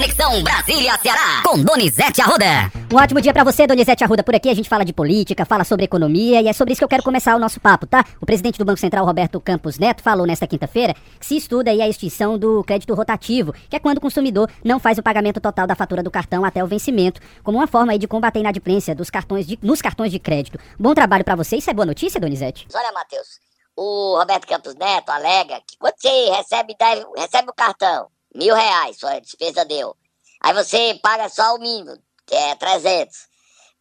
Conexão 0.00 0.42
Brasília-Ceará, 0.42 1.42
com 1.44 1.62
Donizete 1.62 2.22
Arruda. 2.22 2.72
Um 2.90 2.96
ótimo 2.96 3.20
dia 3.20 3.34
para 3.34 3.44
você, 3.44 3.66
Donizete 3.66 4.02
Arruda. 4.02 4.22
Por 4.22 4.34
aqui 4.34 4.48
a 4.48 4.54
gente 4.54 4.66
fala 4.66 4.82
de 4.82 4.94
política, 4.94 5.44
fala 5.44 5.62
sobre 5.62 5.84
economia 5.84 6.40
e 6.40 6.48
é 6.48 6.54
sobre 6.54 6.72
isso 6.72 6.78
que 6.78 6.84
eu 6.84 6.88
quero 6.88 7.02
começar 7.02 7.36
o 7.36 7.38
nosso 7.38 7.60
papo, 7.60 7.86
tá? 7.86 8.02
O 8.18 8.24
presidente 8.24 8.58
do 8.58 8.64
Banco 8.64 8.80
Central, 8.80 9.04
Roberto 9.04 9.38
Campos 9.38 9.78
Neto, 9.78 10.02
falou 10.02 10.26
nesta 10.26 10.46
quinta-feira 10.46 10.94
que 11.18 11.26
se 11.26 11.36
estuda 11.36 11.70
aí 11.70 11.82
a 11.82 11.86
extinção 11.86 12.38
do 12.38 12.64
crédito 12.64 12.94
rotativo, 12.94 13.52
que 13.68 13.76
é 13.76 13.78
quando 13.78 13.98
o 13.98 14.00
consumidor 14.00 14.50
não 14.64 14.80
faz 14.80 14.96
o 14.96 15.02
pagamento 15.02 15.38
total 15.38 15.66
da 15.66 15.74
fatura 15.74 16.02
do 16.02 16.10
cartão 16.10 16.46
até 16.46 16.64
o 16.64 16.66
vencimento, 16.66 17.20
como 17.44 17.58
uma 17.58 17.66
forma 17.66 17.92
aí 17.92 17.98
de 17.98 18.08
combater 18.08 18.38
a 18.38 18.40
inadimplência 18.40 18.94
dos 18.94 19.10
cartões 19.10 19.46
de, 19.46 19.58
nos 19.60 19.82
cartões 19.82 20.10
de 20.10 20.18
crédito. 20.18 20.58
Bom 20.78 20.94
trabalho 20.94 21.26
para 21.26 21.36
você. 21.36 21.56
Isso 21.56 21.68
é 21.68 21.74
boa 21.74 21.84
notícia, 21.84 22.18
Donizete? 22.18 22.66
Olha, 22.74 22.90
Matheus, 22.92 23.38
o 23.76 24.16
Roberto 24.18 24.46
Campos 24.46 24.74
Neto 24.76 25.10
alega 25.10 25.60
que 25.66 25.76
quando 25.78 25.92
você 25.98 26.30
recebe, 26.30 26.74
deve, 26.80 27.04
recebe 27.18 27.50
o 27.50 27.54
cartão, 27.54 28.08
mil 28.34 28.54
reais, 28.54 28.98
sua 28.98 29.20
despesa 29.20 29.64
deu. 29.64 29.96
Aí 30.42 30.54
você 30.54 30.98
paga 31.02 31.28
só 31.28 31.54
o 31.54 31.58
mínimo, 31.58 31.96
que 32.26 32.34
é 32.34 32.54
300. 32.54 33.16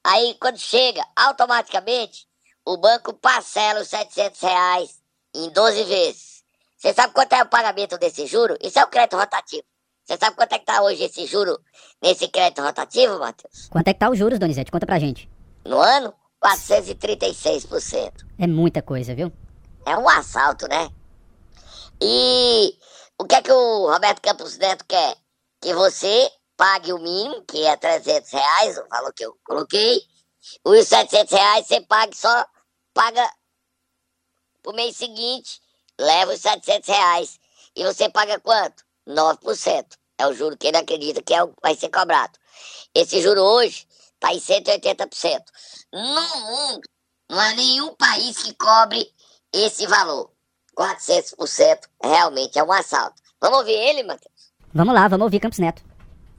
Aí 0.03 0.35
quando 0.40 0.57
chega, 0.57 1.05
automaticamente, 1.16 2.27
o 2.66 2.77
banco 2.77 3.13
parcela 3.13 3.81
os 3.81 3.88
700 3.88 4.41
reais 4.41 5.02
em 5.35 5.49
12 5.49 5.84
vezes. 5.84 6.43
Você 6.77 6.93
sabe 6.93 7.13
quanto 7.13 7.34
é 7.34 7.43
o 7.43 7.49
pagamento 7.49 7.98
desse 7.98 8.26
juro? 8.26 8.57
Isso 8.62 8.80
é 8.80 8.84
o 8.84 8.88
crédito 8.88 9.17
rotativo. 9.17 9.63
Você 10.05 10.17
sabe 10.17 10.35
quanto 10.35 10.54
é 10.54 10.59
que 10.59 10.66
tá 10.66 10.81
hoje 10.81 11.04
esse 11.04 11.26
juro 11.27 11.59
nesse 12.02 12.27
crédito 12.27 12.62
rotativo, 12.62 13.20
Matheus? 13.20 13.68
Quanto 13.70 13.88
é 13.88 13.93
que 13.93 13.99
tá 13.99 14.09
os 14.09 14.18
juros, 14.18 14.40
Donizete? 14.40 14.71
Conta 14.71 14.85
pra 14.85 14.98
gente. 14.98 15.29
No 15.66 15.77
ano, 15.77 16.13
436%. 16.43 18.26
É 18.40 18.48
muita 18.48 18.81
coisa, 18.81 19.13
viu? 19.13 19.31
É 19.85 19.95
um 19.98 20.09
assalto, 20.09 20.68
né? 20.68 20.90
E 22.02 22.73
o 23.19 23.25
que 23.25 23.35
é 23.35 23.41
que 23.41 23.51
o 23.51 23.91
Roberto 23.91 24.21
Campos 24.21 24.57
Neto 24.57 24.85
quer? 24.85 25.15
Que 25.61 25.73
você 25.73 26.31
pague 26.55 26.93
o 26.93 26.99
mínimo, 26.99 27.43
que 27.43 27.65
é 27.65 27.75
300 27.75 28.31
reais, 28.31 28.77
o 28.77 28.87
valor 28.87 29.13
que 29.13 29.25
eu 29.25 29.37
coloquei. 29.43 30.01
Os 30.63 30.87
700 30.87 31.31
reais 31.34 31.67
você 31.67 31.81
pague 31.81 32.15
só, 32.15 32.45
paga 32.93 33.29
pro 34.63 34.73
mês 34.73 34.95
seguinte, 34.95 35.61
leva 35.99 36.34
os 36.34 36.39
700 36.39 36.87
reais. 36.87 37.39
E 37.76 37.84
você 37.84 38.09
paga 38.09 38.39
quanto? 38.39 38.84
9%. 39.07 39.98
É 40.17 40.27
o 40.27 40.33
juro 40.33 40.57
que 40.57 40.67
ele 40.67 40.77
acredita 40.77 41.21
que 41.21 41.33
é 41.33 41.43
o, 41.43 41.54
vai 41.61 41.76
ser 41.76 41.89
cobrado. 41.89 42.37
Esse 42.95 43.21
juro 43.21 43.41
hoje 43.41 43.85
está 44.13 44.33
em 44.33 44.39
180%. 44.39 45.43
No 45.93 46.39
mundo, 46.41 46.81
não 47.29 47.39
há 47.39 47.54
nenhum 47.54 47.95
país 47.95 48.37
que 48.37 48.54
cobre 48.54 49.13
esse 49.54 49.85
valor. 49.87 50.31
400% 50.80 51.80
realmente 52.02 52.58
é 52.58 52.63
um 52.63 52.72
assalto. 52.72 53.22
Vamos 53.41 53.60
ouvir 53.60 53.74
ele, 53.74 54.04
Matheus? 54.04 54.54
Vamos 54.74 54.94
lá, 54.94 55.10
vamos 55.10 55.26
ouvir 55.26 55.41
Campos 55.41 55.60
Neto. 55.60 55.84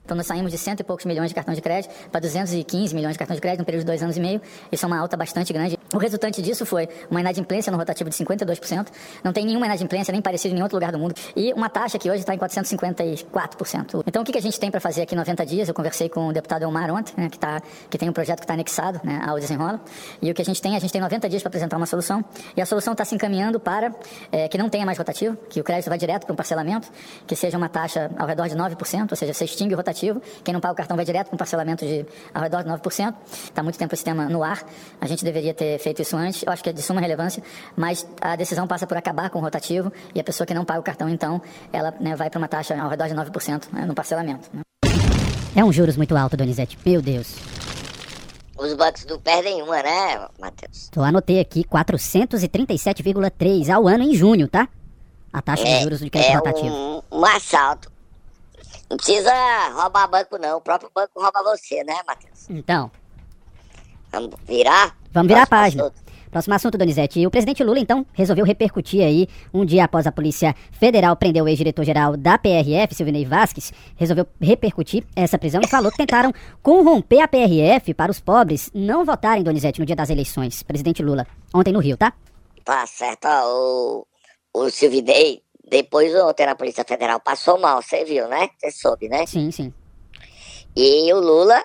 Então 0.03 0.17
nós 0.17 0.27
saímos 0.27 0.51
de 0.51 0.57
cento 0.57 0.81
e 0.81 0.83
poucos 0.83 1.05
milhões 1.05 1.29
de 1.29 1.35
cartões 1.35 1.55
de 1.55 1.61
crédito 1.61 1.93
para 2.11 2.19
215 2.19 2.93
milhões 2.93 3.13
de 3.13 3.19
cartões 3.19 3.37
de 3.37 3.41
crédito 3.41 3.59
no 3.59 3.65
período 3.65 3.81
de 3.81 3.87
dois 3.87 4.03
anos 4.03 4.17
e 4.17 4.19
meio. 4.19 4.41
Isso 4.71 4.85
é 4.85 4.87
uma 4.87 4.97
alta 4.97 5.15
bastante 5.15 5.53
grande. 5.53 5.77
O 5.93 5.97
resultante 5.97 6.41
disso 6.41 6.65
foi 6.65 6.89
uma 7.09 7.19
inadimplência 7.19 7.71
no 7.71 7.77
rotativo 7.77 8.09
de 8.09 8.15
52%. 8.15 8.87
Não 9.23 9.31
tem 9.31 9.45
nenhuma 9.45 9.65
inadimplência 9.65 10.11
nem 10.11 10.21
parecida 10.21 10.51
em 10.51 10.55
nenhum 10.55 10.65
outro 10.65 10.77
lugar 10.77 10.91
do 10.91 10.99
mundo. 10.99 11.13
E 11.35 11.53
uma 11.53 11.69
taxa 11.69 11.99
que 11.99 12.09
hoje 12.09 12.21
está 12.21 12.33
em 12.33 12.37
454%. 12.37 14.03
Então 14.05 14.21
o 14.21 14.25
que, 14.25 14.37
a 14.37 14.41
gente 14.41 14.59
tem 14.59 14.71
para 14.71 14.79
fazer 14.79 15.03
aqui 15.03 15.13
em 15.13 15.17
90 15.17 15.45
dias? 15.45 15.67
Eu 15.67 15.73
conversei 15.73 16.09
com 16.09 16.27
o 16.27 16.33
deputado 16.33 16.63
Elmar 16.63 16.89
ontem, 16.91 17.13
né, 17.15 17.29
que, 17.29 17.37
tá, 17.37 17.61
que 17.89 17.97
tem 17.97 18.09
um 18.09 18.13
projeto 18.13 18.39
que 18.39 18.45
está 18.45 18.53
anexado 18.53 18.99
né, 19.03 19.21
ao 19.25 19.39
desenrola. 19.39 19.79
E 20.21 20.31
o 20.31 20.33
que 20.33 20.41
a 20.41 20.45
gente 20.45 20.61
tem? 20.61 20.75
A 20.75 20.79
gente 20.79 20.91
tem 20.91 21.01
90 21.01 21.29
dias 21.29 21.41
para 21.41 21.49
apresentar 21.49 21.77
uma 21.77 21.85
solução. 21.85 22.23
E 22.55 22.61
a 22.61 22.65
solução 22.65 22.93
está 22.93 23.05
se 23.05 23.13
encaminhando 23.13 23.59
para 23.59 23.93
é, 24.31 24.47
que 24.47 24.57
não 24.57 24.69
tenha 24.69 24.85
mais 24.85 24.97
rotativo, 24.97 25.37
que 25.49 25.59
o 25.61 25.63
crédito 25.63 25.89
vá 25.89 25.97
direto 25.97 26.25
para 26.25 26.33
um 26.33 26.35
parcelamento, 26.35 26.89
que 27.27 27.35
seja 27.35 27.57
uma 27.57 27.69
taxa 27.69 28.09
ao 28.17 28.27
redor 28.27 28.47
de 28.47 28.55
9%, 28.55 29.11
ou 29.11 29.15
seja, 29.15 29.33
você 29.33 29.45
extingue 29.45 29.73
o 29.73 29.77
rotativo. 29.77 29.90
Quem 30.43 30.53
não 30.53 30.61
paga 30.61 30.73
o 30.73 30.75
cartão 30.75 30.95
vai 30.95 31.05
direto 31.05 31.29
com 31.29 31.37
parcelamento 31.37 31.85
de 31.85 32.05
ao 32.33 32.41
redor 32.41 32.63
de 32.63 32.69
9%. 32.69 33.13
Está 33.43 33.63
muito 33.63 33.77
tempo 33.77 33.93
esse 33.93 34.03
tema 34.03 34.25
no 34.25 34.43
ar. 34.43 34.63
A 34.99 35.07
gente 35.07 35.23
deveria 35.23 35.53
ter 35.53 35.77
feito 35.79 36.01
isso 36.01 36.15
antes. 36.15 36.43
Eu 36.43 36.51
acho 36.51 36.63
que 36.63 36.69
é 36.69 36.73
de 36.73 36.81
suma 36.81 37.01
relevância, 37.01 37.43
mas 37.75 38.07
a 38.21 38.35
decisão 38.35 38.67
passa 38.67 38.87
por 38.87 38.97
acabar 38.97 39.29
com 39.29 39.39
o 39.39 39.41
rotativo 39.41 39.91
e 40.13 40.19
a 40.19 40.23
pessoa 40.23 40.47
que 40.47 40.53
não 40.53 40.65
paga 40.65 40.79
o 40.79 40.83
cartão, 40.83 41.09
então, 41.09 41.41
ela 41.71 41.93
né, 41.99 42.15
vai 42.15 42.29
para 42.29 42.37
uma 42.37 42.47
taxa 42.47 42.79
ao 42.79 42.89
redor 42.89 43.07
de 43.07 43.15
9% 43.15 43.63
né, 43.71 43.85
no 43.85 43.93
parcelamento. 43.93 44.49
Né? 44.53 44.61
É 45.55 45.63
um 45.63 45.71
juros 45.71 45.97
muito 45.97 46.15
alto, 46.15 46.37
Donizete. 46.37 46.77
Meu 46.85 47.01
Deus. 47.01 47.35
Os 48.57 48.73
bancos 48.75 49.05
não 49.05 49.19
perdem 49.19 49.61
uma, 49.61 49.81
né, 49.81 50.27
Matheus? 50.39 50.89
Eu 50.95 51.03
anotei 51.03 51.39
aqui 51.39 51.63
437,3 51.63 53.73
ao 53.73 53.87
ano 53.87 54.03
em 54.03 54.13
junho, 54.13 54.47
tá? 54.47 54.69
A 55.33 55.41
taxa 55.41 55.67
é, 55.67 55.77
de 55.77 55.83
juros 55.83 55.99
de 55.99 56.09
crédito 56.09 56.31
é 56.31 56.35
rotativo. 56.35 56.69
Um, 56.69 57.01
um 57.11 57.25
assalto. 57.25 57.90
Não 58.91 58.97
precisa 58.97 59.31
roubar 59.69 60.05
banco, 60.09 60.37
não. 60.37 60.57
O 60.57 60.61
próprio 60.61 60.91
banco 60.93 61.13
rouba 61.15 61.41
você, 61.43 61.81
né, 61.81 62.01
Matheus? 62.05 62.49
Então. 62.49 62.91
Vamos 64.11 64.31
virar? 64.45 64.97
Vamos 65.13 65.29
virar 65.29 65.43
a 65.43 65.47
página. 65.47 65.83
Assunto. 65.83 66.01
Próximo 66.29 66.55
assunto, 66.55 66.77
Donizete. 66.77 67.25
O 67.25 67.31
presidente 67.31 67.63
Lula, 67.63 67.79
então, 67.79 68.05
resolveu 68.11 68.43
repercutir 68.43 69.01
aí, 69.01 69.29
um 69.53 69.63
dia 69.63 69.85
após 69.85 70.05
a 70.05 70.11
Polícia 70.11 70.53
Federal 70.73 71.15
prender 71.15 71.41
o 71.41 71.47
ex-diretor-geral 71.47 72.17
da 72.17 72.37
PRF, 72.37 72.93
Silvinei 72.93 73.23
Vasquez, 73.23 73.71
resolveu 73.95 74.27
repercutir 74.41 75.05
essa 75.15 75.39
prisão 75.39 75.61
e 75.63 75.69
falou 75.69 75.89
que 75.89 75.97
tentaram 75.97 76.33
corromper 76.61 77.21
a 77.21 77.29
PRF 77.29 77.93
para 77.93 78.11
os 78.11 78.19
pobres 78.19 78.69
não 78.73 79.05
votarem, 79.05 79.41
Donizete, 79.41 79.79
no 79.79 79.85
dia 79.85 79.95
das 79.95 80.09
eleições. 80.09 80.63
Presidente 80.63 81.01
Lula, 81.01 81.25
ontem 81.53 81.71
no 81.71 81.79
Rio, 81.79 81.95
tá? 81.95 82.11
Tá 82.65 82.85
certo. 82.85 83.29
O, 83.45 84.05
o 84.53 84.69
Silvinei 84.69 85.41
depois 85.71 86.13
ontem 86.15 86.45
na 86.45 86.53
Polícia 86.53 86.83
Federal 86.83 87.21
passou 87.21 87.57
mal, 87.57 87.81
você 87.81 88.03
viu, 88.03 88.27
né? 88.27 88.49
Você 88.59 88.71
soube, 88.71 89.07
né? 89.07 89.25
Sim, 89.25 89.49
sim. 89.51 89.73
E 90.75 91.11
o 91.13 91.19
Lula, 91.19 91.63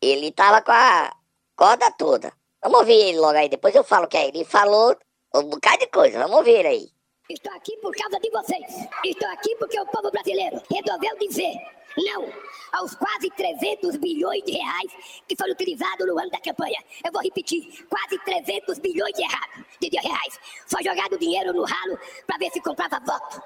ele 0.00 0.30
tava 0.30 0.62
com 0.62 0.70
a 0.70 1.12
corda 1.56 1.90
toda. 1.90 2.32
Vamos 2.62 2.78
ouvir 2.78 2.92
ele 2.92 3.18
logo 3.18 3.36
aí, 3.36 3.48
depois 3.48 3.74
eu 3.74 3.82
falo 3.82 4.06
que 4.06 4.16
é 4.16 4.28
ele 4.28 4.44
falou 4.44 4.96
um 5.34 5.42
bocado 5.42 5.78
de 5.78 5.88
coisa, 5.88 6.20
vamos 6.20 6.36
ouvir 6.36 6.52
ele 6.52 6.68
aí. 6.68 6.88
Estou 7.28 7.52
aqui 7.54 7.76
por 7.78 7.92
causa 7.96 8.20
de 8.20 8.30
vocês. 8.30 8.88
Estou 9.04 9.28
aqui 9.30 9.56
porque 9.56 9.80
o 9.80 9.86
povo 9.86 10.10
brasileiro 10.12 10.62
resolveu 10.70 11.18
dizer 11.18 11.54
não 11.96 12.32
aos 12.72 12.94
quase 12.94 13.30
300 13.30 13.96
bilhões 13.96 14.42
de 14.44 14.52
reais 14.52 14.92
que 15.28 15.36
foram 15.36 15.52
utilizados 15.52 16.06
no 16.06 16.18
ano 16.18 16.30
da 16.30 16.40
campanha. 16.40 16.82
Eu 17.04 17.12
vou 17.12 17.22
repetir, 17.22 17.86
quase 17.88 18.18
300 18.24 18.78
bilhões 18.78 19.12
de, 19.14 19.90
de 19.90 19.98
reais. 19.98 20.40
Foi 20.66 20.82
jogado 20.82 21.18
dinheiro 21.18 21.52
no 21.52 21.64
ralo 21.64 21.98
para 22.26 22.38
ver 22.38 22.50
se 22.50 22.60
comprava 22.60 22.98
voto. 23.04 23.42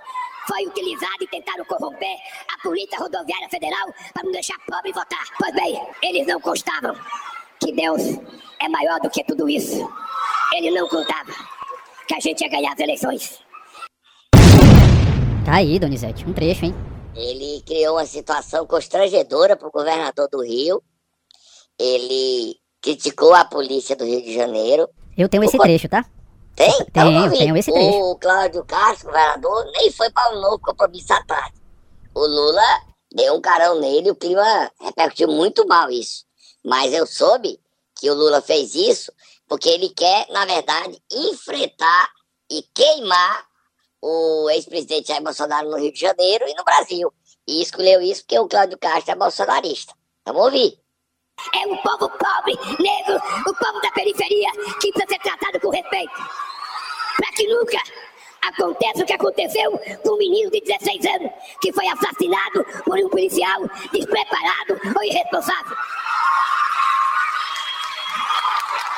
Foi 0.46 0.64
utilizado 0.64 1.22
e 1.22 1.26
tentaram 1.26 1.64
corromper 1.64 2.16
a 2.54 2.62
Polícia 2.62 2.98
Rodoviária 2.98 3.48
Federal 3.48 3.92
para 4.14 4.22
não 4.22 4.30
deixar 4.30 4.58
pobre 4.66 4.92
votar. 4.92 5.24
Pois 5.38 5.52
bem, 5.54 5.82
eles 6.02 6.26
não 6.26 6.40
constavam 6.40 6.94
que 7.60 7.72
Deus 7.72 8.02
é 8.60 8.68
maior 8.68 9.00
do 9.00 9.10
que 9.10 9.24
tudo 9.24 9.48
isso. 9.48 9.90
Ele 10.54 10.70
não 10.70 10.88
contava 10.88 11.32
que 12.06 12.14
a 12.14 12.20
gente 12.20 12.42
ia 12.42 12.48
ganhar 12.48 12.72
as 12.72 12.78
eleições. 12.78 13.44
Tá 15.44 15.56
aí, 15.56 15.78
Donizete, 15.78 16.24
um 16.28 16.32
trecho, 16.32 16.64
hein? 16.64 16.95
Ele 17.16 17.62
criou 17.62 17.96
uma 17.96 18.06
situação 18.06 18.66
constrangedora 18.66 19.56
para 19.56 19.68
o 19.68 19.72
governador 19.72 20.28
do 20.28 20.42
Rio. 20.42 20.82
Ele 21.78 22.56
criticou 22.80 23.34
a 23.34 23.44
polícia 23.44 23.96
do 23.96 24.04
Rio 24.04 24.22
de 24.22 24.34
Janeiro. 24.34 24.88
Eu 25.16 25.28
tenho 25.28 25.44
esse 25.44 25.58
trecho, 25.58 25.88
tá? 25.88 26.04
Tem? 26.54 26.70
Tenho, 26.92 27.10
então, 27.10 27.30
tenho 27.30 27.56
esse 27.56 27.72
trecho. 27.72 27.98
O 28.10 28.16
Cláudio 28.16 28.64
Castro, 28.64 29.06
governador, 29.08 29.70
nem 29.72 29.90
foi 29.90 30.10
para 30.10 30.36
o 30.36 30.40
novo 30.40 30.58
compromisso 30.58 31.12
à 31.12 31.22
tarde. 31.24 31.56
O 32.14 32.20
Lula 32.20 32.62
deu 33.12 33.34
um 33.34 33.40
carão 33.40 33.80
nele, 33.80 34.10
o 34.10 34.16
clima 34.16 34.70
repercutiu 34.80 35.28
muito 35.28 35.66
mal 35.66 35.90
isso. 35.90 36.24
Mas 36.64 36.92
eu 36.92 37.06
soube 37.06 37.58
que 37.98 38.10
o 38.10 38.14
Lula 38.14 38.40
fez 38.42 38.74
isso 38.74 39.12
porque 39.48 39.68
ele 39.68 39.90
quer, 39.90 40.26
na 40.30 40.44
verdade, 40.44 41.00
enfrentar 41.10 42.10
e 42.50 42.62
queimar 42.74 43.46
o 44.00 44.50
ex-presidente 44.50 45.08
Jair 45.08 45.22
Bolsonaro 45.22 45.70
no 45.70 45.78
Rio 45.78 45.92
de 45.92 46.00
Janeiro 46.00 46.46
e 46.48 46.54
no 46.54 46.64
Brasil. 46.64 47.12
E 47.46 47.62
escolheu 47.62 48.00
isso 48.00 48.22
porque 48.22 48.38
o 48.38 48.48
Cláudio 48.48 48.78
Castro 48.78 49.12
é 49.12 49.16
bolsonarista. 49.16 49.94
Vamos 50.24 50.44
ouvir. 50.44 50.78
É 51.54 51.66
o 51.66 51.76
povo 51.82 52.10
pobre, 52.10 52.54
negro, 52.80 53.16
o 53.46 53.54
povo 53.54 53.80
da 53.80 53.90
periferia 53.92 54.50
que 54.80 54.90
precisa 54.90 55.06
ser 55.08 55.18
tratado 55.20 55.60
com 55.60 55.70
respeito. 55.70 56.12
Para 57.16 57.32
que 57.32 57.46
nunca 57.46 57.78
aconteça 58.42 59.02
o 59.02 59.06
que 59.06 59.12
aconteceu 59.12 59.78
com 60.02 60.14
um 60.14 60.18
menino 60.18 60.50
de 60.50 60.60
16 60.60 61.06
anos 61.06 61.32
que 61.60 61.72
foi 61.72 61.86
assassinado 61.88 62.64
por 62.84 62.98
um 62.98 63.08
policial 63.08 63.60
despreparado 63.92 64.80
ou 64.96 65.04
irresponsável. 65.04 65.76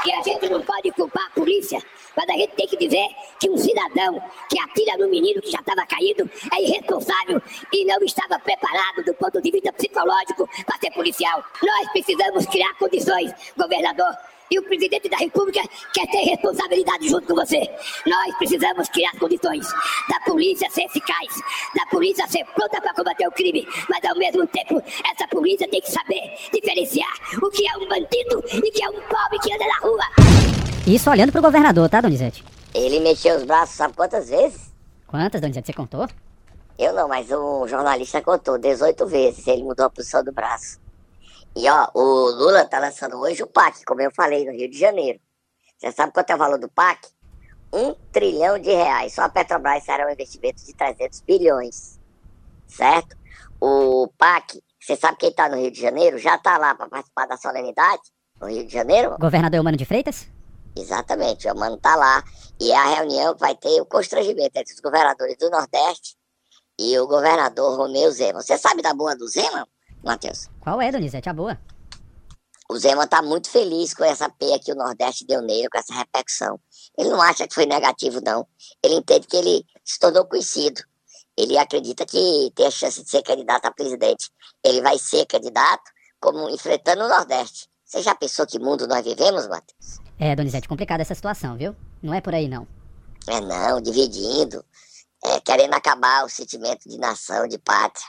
E 0.06 0.12
a 0.12 0.22
gente 0.22 0.48
não 0.48 0.62
pode 0.62 0.90
culpar 0.92 1.26
a 1.26 1.30
polícia 1.30 1.82
mas 2.16 2.28
a 2.28 2.32
gente 2.32 2.54
tem 2.54 2.66
que 2.66 2.76
dizer 2.76 3.06
que 3.40 3.50
um 3.50 3.56
cidadão 3.56 4.22
que 4.48 4.58
atira 4.60 4.96
no 4.98 5.08
menino 5.08 5.40
que 5.40 5.50
já 5.50 5.60
estava 5.60 5.86
caído 5.86 6.28
é 6.52 6.62
irresponsável 6.62 7.40
e 7.72 7.84
não 7.84 7.98
estava 8.02 8.38
preparado 8.38 9.04
do 9.04 9.14
ponto 9.14 9.40
de 9.40 9.50
vista 9.50 9.72
psicológico 9.72 10.48
para 10.66 10.78
ser 10.78 10.90
policial. 10.92 11.42
Nós 11.62 11.92
precisamos 11.92 12.46
criar 12.46 12.74
condições, 12.74 13.32
governador, 13.56 14.14
E 14.50 14.58
o 14.58 14.62
presidente 14.62 15.08
da 15.10 15.16
República 15.18 15.60
quer 15.92 16.06
ter 16.06 16.24
responsabilidade 16.24 17.08
junto 17.08 17.26
com 17.26 17.34
você. 17.34 17.60
Nós 18.06 18.34
precisamos 18.38 18.88
criar 18.88 19.12
condições 19.18 19.66
da 20.08 20.20
polícia 20.20 20.70
ser 20.70 20.84
eficaz, 20.84 21.28
da 21.74 21.84
polícia 21.86 22.26
ser 22.26 22.44
pronta 22.54 22.80
para 22.80 22.94
combater 22.94 23.28
o 23.28 23.32
crime, 23.32 23.66
mas 23.88 24.02
ao 24.04 24.16
mesmo 24.16 24.46
tempo, 24.46 24.82
essa 25.12 25.28
polícia 25.28 25.68
tem 25.68 25.80
que 25.82 25.90
saber 25.90 26.22
diferenciar 26.52 27.12
o 27.42 27.50
que 27.50 27.66
é 27.68 27.76
um 27.76 27.88
bandido 27.88 28.42
e 28.54 28.58
o 28.58 28.72
que 28.72 28.82
é 28.82 28.88
um 28.88 29.00
pobre 29.02 29.38
que 29.42 29.52
anda 29.52 29.66
na 29.66 29.78
rua. 29.80 30.67
Isso 30.88 31.10
olhando 31.10 31.30
pro 31.30 31.42
governador, 31.42 31.86
tá, 31.90 32.00
Donizete? 32.00 32.42
Ele 32.72 32.98
mexeu 33.00 33.36
os 33.36 33.44
braços, 33.44 33.76
sabe 33.76 33.92
quantas 33.92 34.30
vezes? 34.30 34.72
Quantas, 35.06 35.38
Donizete, 35.38 35.66
você 35.66 35.72
contou? 35.74 36.08
Eu 36.78 36.94
não, 36.94 37.06
mas 37.06 37.30
um 37.30 37.68
jornalista 37.68 38.22
contou 38.22 38.56
18 38.56 39.06
vezes. 39.06 39.46
Ele 39.46 39.64
mudou 39.64 39.84
a 39.84 39.90
posição 39.90 40.24
do 40.24 40.32
braço. 40.32 40.80
E 41.54 41.68
ó, 41.68 41.88
o 41.92 42.30
Lula 42.30 42.64
tá 42.64 42.78
lançando 42.78 43.18
hoje 43.18 43.42
o 43.42 43.46
PAC, 43.46 43.84
como 43.84 44.00
eu 44.00 44.10
falei, 44.10 44.46
no 44.46 44.52
Rio 44.52 44.70
de 44.70 44.78
Janeiro. 44.78 45.20
Você 45.76 45.92
sabe 45.92 46.10
quanto 46.10 46.30
é 46.30 46.34
o 46.34 46.38
valor 46.38 46.58
do 46.58 46.70
PAC? 46.70 47.06
Um 47.70 47.94
trilhão 48.10 48.58
de 48.58 48.70
reais. 48.70 49.12
Só 49.12 49.22
a 49.22 49.28
Petrobras 49.28 49.84
será 49.84 50.06
um 50.06 50.10
investimento 50.10 50.64
de 50.64 50.72
300 50.72 51.20
bilhões. 51.20 52.00
Certo? 52.66 53.14
O 53.60 54.08
PAC, 54.16 54.62
você 54.80 54.96
sabe 54.96 55.18
quem 55.18 55.34
tá 55.34 55.50
no 55.50 55.56
Rio 55.56 55.70
de 55.70 55.82
Janeiro? 55.82 56.16
Já 56.16 56.38
tá 56.38 56.56
lá 56.56 56.74
para 56.74 56.88
participar 56.88 57.26
da 57.26 57.36
solenidade 57.36 58.02
no 58.40 58.48
Rio 58.48 58.66
de 58.66 58.72
Janeiro? 58.72 59.18
Governador 59.18 59.60
Humano 59.60 59.76
de 59.76 59.84
Freitas? 59.84 60.37
Exatamente, 60.80 61.48
o 61.48 61.56
Mano 61.56 61.76
tá 61.76 61.96
lá. 61.96 62.22
E 62.60 62.70
é 62.72 62.76
a 62.76 62.86
reunião 62.96 63.36
vai 63.36 63.54
ter 63.54 63.80
o 63.80 63.86
constrangimento 63.86 64.56
entre 64.58 64.74
os 64.74 64.80
governadores 64.80 65.36
do 65.38 65.50
Nordeste 65.50 66.16
e 66.78 66.98
o 66.98 67.06
governador 67.06 67.76
Romeu 67.76 68.10
Zema. 68.10 68.40
Você 68.40 68.56
sabe 68.56 68.82
da 68.82 68.94
boa 68.94 69.16
do 69.16 69.26
Zema, 69.28 69.66
Matheus? 70.02 70.48
Qual 70.60 70.80
é, 70.80 70.90
Donizete? 70.90 71.28
A 71.28 71.32
boa? 71.32 71.58
O 72.70 72.76
Zema 72.78 73.06
tá 73.06 73.22
muito 73.22 73.48
feliz 73.48 73.94
com 73.94 74.04
essa 74.04 74.28
peia 74.28 74.58
que 74.58 74.70
o 74.70 74.74
Nordeste 74.74 75.26
deu 75.26 75.40
nele, 75.40 75.68
com 75.70 75.78
essa 75.78 75.94
repercussão. 75.94 76.60
Ele 76.98 77.08
não 77.08 77.20
acha 77.20 77.48
que 77.48 77.54
foi 77.54 77.64
negativo, 77.64 78.20
não. 78.20 78.46
Ele 78.82 78.94
entende 78.94 79.26
que 79.26 79.36
ele 79.36 79.64
se 79.84 79.98
tornou 79.98 80.26
conhecido. 80.26 80.82
Ele 81.36 81.56
acredita 81.56 82.04
que 82.04 82.52
tem 82.54 82.66
a 82.66 82.70
chance 82.70 83.02
de 83.02 83.08
ser 83.08 83.22
candidato 83.22 83.64
a 83.64 83.70
presidente. 83.70 84.30
Ele 84.62 84.82
vai 84.82 84.98
ser 84.98 85.24
candidato 85.26 85.90
como 86.20 86.50
enfrentando 86.50 87.04
o 87.04 87.08
Nordeste. 87.08 87.68
Você 87.84 88.02
já 88.02 88.14
pensou 88.14 88.46
que 88.46 88.58
mundo 88.58 88.86
nós 88.86 89.02
vivemos, 89.02 89.48
Matheus? 89.48 90.07
É, 90.18 90.34
Donizete, 90.34 90.68
complicada 90.68 91.02
essa 91.02 91.14
situação, 91.14 91.56
viu? 91.56 91.76
Não 92.02 92.12
é 92.12 92.20
por 92.20 92.34
aí, 92.34 92.48
não. 92.48 92.66
É 93.28 93.40
não, 93.40 93.80
dividindo, 93.80 94.64
é, 95.24 95.40
querendo 95.40 95.74
acabar 95.74 96.24
o 96.24 96.28
sentimento 96.28 96.88
de 96.88 96.98
nação, 96.98 97.46
de 97.46 97.58
pátria. 97.58 98.06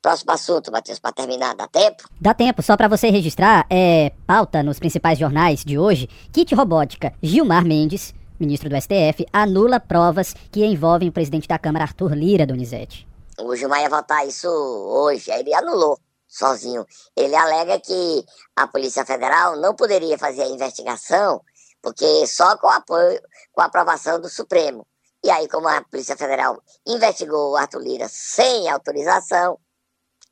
Próximo 0.00 0.32
assunto, 0.32 0.72
Matheus, 0.72 0.98
para 0.98 1.12
terminar, 1.12 1.54
dá 1.54 1.68
tempo? 1.68 2.08
Dá 2.20 2.34
tempo, 2.34 2.62
só 2.62 2.76
pra 2.76 2.88
você 2.88 3.10
registrar, 3.10 3.66
é 3.70 4.12
pauta 4.26 4.62
nos 4.62 4.78
principais 4.78 5.18
jornais 5.18 5.64
de 5.64 5.78
hoje. 5.78 6.08
Kit 6.32 6.54
Robótica, 6.54 7.12
Gilmar 7.22 7.64
Mendes, 7.64 8.14
ministro 8.38 8.68
do 8.68 8.80
STF, 8.80 9.26
anula 9.32 9.78
provas 9.78 10.34
que 10.50 10.64
envolvem 10.64 11.08
o 11.08 11.12
presidente 11.12 11.48
da 11.48 11.58
Câmara, 11.58 11.84
Arthur 11.84 12.14
Lira, 12.14 12.46
Donizete. 12.46 13.06
O 13.38 13.54
Gilmar 13.54 13.80
ia 13.80 13.88
votar 13.88 14.26
isso 14.26 14.48
hoje, 14.48 15.30
aí 15.30 15.40
ele 15.40 15.54
anulou 15.54 15.98
sozinho. 16.28 16.86
Ele 17.16 17.34
alega 17.34 17.78
que 17.78 18.24
a 18.56 18.66
Polícia 18.66 19.04
Federal 19.04 19.56
não 19.56 19.74
poderia 19.74 20.16
fazer 20.16 20.42
a 20.42 20.48
investigação 20.48 21.40
porque 21.82 22.26
só 22.26 22.56
com 22.56 22.68
apoio, 22.68 23.20
com 23.52 23.60
a 23.60 23.66
aprovação 23.66 24.20
do 24.20 24.28
Supremo. 24.28 24.86
E 25.24 25.30
aí, 25.30 25.48
como 25.48 25.68
a 25.68 25.82
Polícia 25.82 26.16
Federal 26.16 26.60
investigou 26.86 27.52
o 27.52 27.56
Arthur 27.56 27.82
Lira 27.82 28.06
sem 28.08 28.68
autorização, 28.68 29.58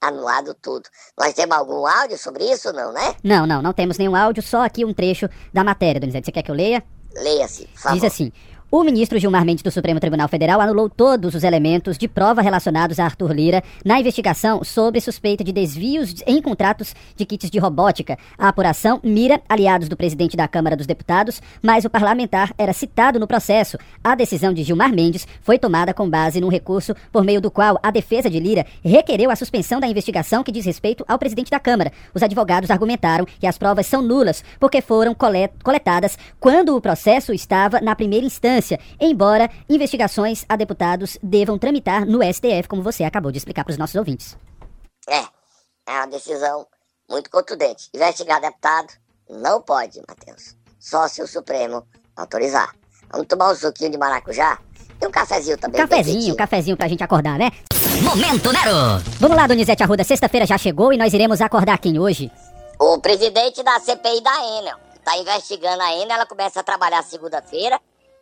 anulado 0.00 0.54
tudo. 0.54 0.88
Nós 1.18 1.34
temos 1.34 1.56
algum 1.56 1.86
áudio 1.86 2.16
sobre 2.16 2.50
isso, 2.50 2.72
não, 2.72 2.92
né? 2.92 3.14
Não, 3.22 3.46
não, 3.46 3.60
não 3.60 3.72
temos 3.72 3.98
nenhum 3.98 4.16
áudio, 4.16 4.42
só 4.42 4.64
aqui 4.64 4.84
um 4.84 4.94
trecho 4.94 5.28
da 5.52 5.62
matéria, 5.62 6.00
Donizete. 6.00 6.26
Você 6.26 6.32
quer 6.32 6.42
que 6.42 6.50
eu 6.50 6.54
leia? 6.54 6.82
Leia-se, 7.14 7.66
por 7.66 7.78
favor. 7.78 7.94
Diz 7.96 8.04
assim: 8.04 8.32
o 8.72 8.84
ministro 8.84 9.18
Gilmar 9.18 9.44
Mendes 9.44 9.64
do 9.64 9.70
Supremo 9.70 9.98
Tribunal 9.98 10.28
Federal 10.28 10.60
anulou 10.60 10.88
todos 10.88 11.34
os 11.34 11.42
elementos 11.42 11.98
de 11.98 12.06
prova 12.06 12.40
relacionados 12.40 13.00
a 13.00 13.04
Arthur 13.04 13.32
Lira 13.32 13.64
na 13.84 13.98
investigação 13.98 14.62
sobre 14.62 15.00
suspeita 15.00 15.42
de 15.42 15.50
desvios 15.50 16.14
em 16.24 16.40
contratos 16.40 16.94
de 17.16 17.24
kits 17.24 17.50
de 17.50 17.58
robótica. 17.58 18.16
A 18.38 18.46
apuração 18.46 19.00
mira 19.02 19.40
aliados 19.48 19.88
do 19.88 19.96
presidente 19.96 20.36
da 20.36 20.46
Câmara 20.46 20.76
dos 20.76 20.86
Deputados, 20.86 21.42
mas 21.60 21.84
o 21.84 21.90
parlamentar 21.90 22.54
era 22.56 22.72
citado 22.72 23.18
no 23.18 23.26
processo. 23.26 23.76
A 24.04 24.14
decisão 24.14 24.52
de 24.52 24.62
Gilmar 24.62 24.92
Mendes 24.94 25.26
foi 25.42 25.58
tomada 25.58 25.92
com 25.92 26.08
base 26.08 26.40
num 26.40 26.48
recurso 26.48 26.94
por 27.10 27.24
meio 27.24 27.40
do 27.40 27.50
qual 27.50 27.76
a 27.82 27.90
defesa 27.90 28.30
de 28.30 28.38
Lira 28.38 28.64
requereu 28.84 29.32
a 29.32 29.36
suspensão 29.36 29.80
da 29.80 29.88
investigação 29.88 30.44
que 30.44 30.52
diz 30.52 30.64
respeito 30.64 31.04
ao 31.08 31.18
presidente 31.18 31.50
da 31.50 31.58
Câmara. 31.58 31.90
Os 32.14 32.22
advogados 32.22 32.70
argumentaram 32.70 33.24
que 33.24 33.48
as 33.48 33.58
provas 33.58 33.86
são 33.86 34.00
nulas 34.00 34.44
porque 34.60 34.80
foram 34.80 35.12
coletadas 35.12 36.16
quando 36.38 36.76
o 36.76 36.80
processo 36.80 37.32
estava 37.32 37.80
na 37.80 37.96
primeira 37.96 38.24
instância 38.24 38.59
embora 39.00 39.50
investigações 39.68 40.44
a 40.48 40.56
deputados 40.56 41.18
devam 41.22 41.58
tramitar 41.58 42.06
no 42.06 42.20
STF, 42.22 42.68
como 42.68 42.82
você 42.82 43.04
acabou 43.04 43.30
de 43.30 43.38
explicar 43.38 43.64
para 43.64 43.72
os 43.72 43.78
nossos 43.78 43.96
ouvintes. 43.96 44.36
É, 45.08 45.20
é 45.86 45.92
uma 45.92 46.06
decisão 46.06 46.66
muito 47.08 47.30
contundente. 47.30 47.88
Investigar 47.94 48.40
deputado 48.40 48.92
não 49.28 49.60
pode, 49.60 50.00
Matheus. 50.08 50.56
Só 50.78 51.08
se 51.08 51.22
o 51.22 51.26
Supremo 51.26 51.86
autorizar. 52.16 52.74
Vamos 53.10 53.26
tomar 53.26 53.50
um 53.50 53.54
suquinho 53.54 53.90
de 53.90 53.98
maracujá? 53.98 54.58
E 55.02 55.06
um 55.06 55.10
cafezinho 55.10 55.58
também. 55.58 55.82
Um 55.82 55.88
cafezinho, 55.88 56.34
um 56.34 56.36
cafezinho 56.36 56.76
pra 56.76 56.88
gente 56.88 57.02
acordar, 57.02 57.38
né? 57.38 57.50
Momento 58.02 58.52
Nero! 58.52 59.02
Vamos 59.18 59.36
lá, 59.36 59.46
Donizete 59.46 59.82
Arruda. 59.82 60.04
Sexta-feira 60.04 60.46
já 60.46 60.56
chegou 60.56 60.92
e 60.92 60.96
nós 60.96 61.12
iremos 61.12 61.40
acordar 61.40 61.78
quem 61.78 61.98
hoje? 61.98 62.30
O 62.78 62.98
presidente 62.98 63.62
da 63.62 63.78
CPI 63.80 64.20
da 64.22 64.58
Enel. 64.58 64.78
Tá 65.04 65.16
investigando 65.16 65.82
a 65.82 65.92
Enel, 65.94 66.16
ela 66.16 66.26
começa 66.26 66.60
a 66.60 66.62
trabalhar 66.62 67.02
segunda-feira 67.02 67.80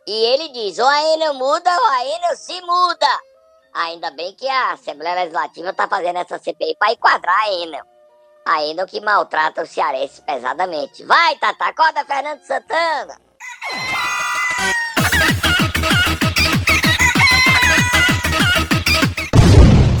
e 0.09 0.25
ele 0.25 0.49
diz: 0.49 0.79
ou 0.79 0.87
a 0.87 1.03
Enel 1.13 1.35
muda 1.35 1.69
ou 1.69 1.85
a 1.85 2.03
Enel 2.03 2.35
se 2.35 2.59
muda. 2.61 3.07
Ainda 3.75 4.09
bem 4.09 4.33
que 4.33 4.47
a 4.47 4.71
Assembleia 4.71 5.13
Legislativa 5.13 5.69
está 5.69 5.87
fazendo 5.87 6.17
essa 6.17 6.39
CPI 6.39 6.75
para 6.79 6.93
enquadrar 6.93 7.39
a 7.39 7.53
Enel. 7.53 7.85
A 8.47 8.63
Enel 8.63 8.87
que 8.87 8.99
maltrata 9.01 9.61
o 9.61 9.67
cearense 9.67 10.19
pesadamente. 10.23 11.05
Vai, 11.05 11.35
Tata, 11.35 11.65
acorda 11.65 12.03
Fernando 12.05 12.41
Santana. 12.41 13.21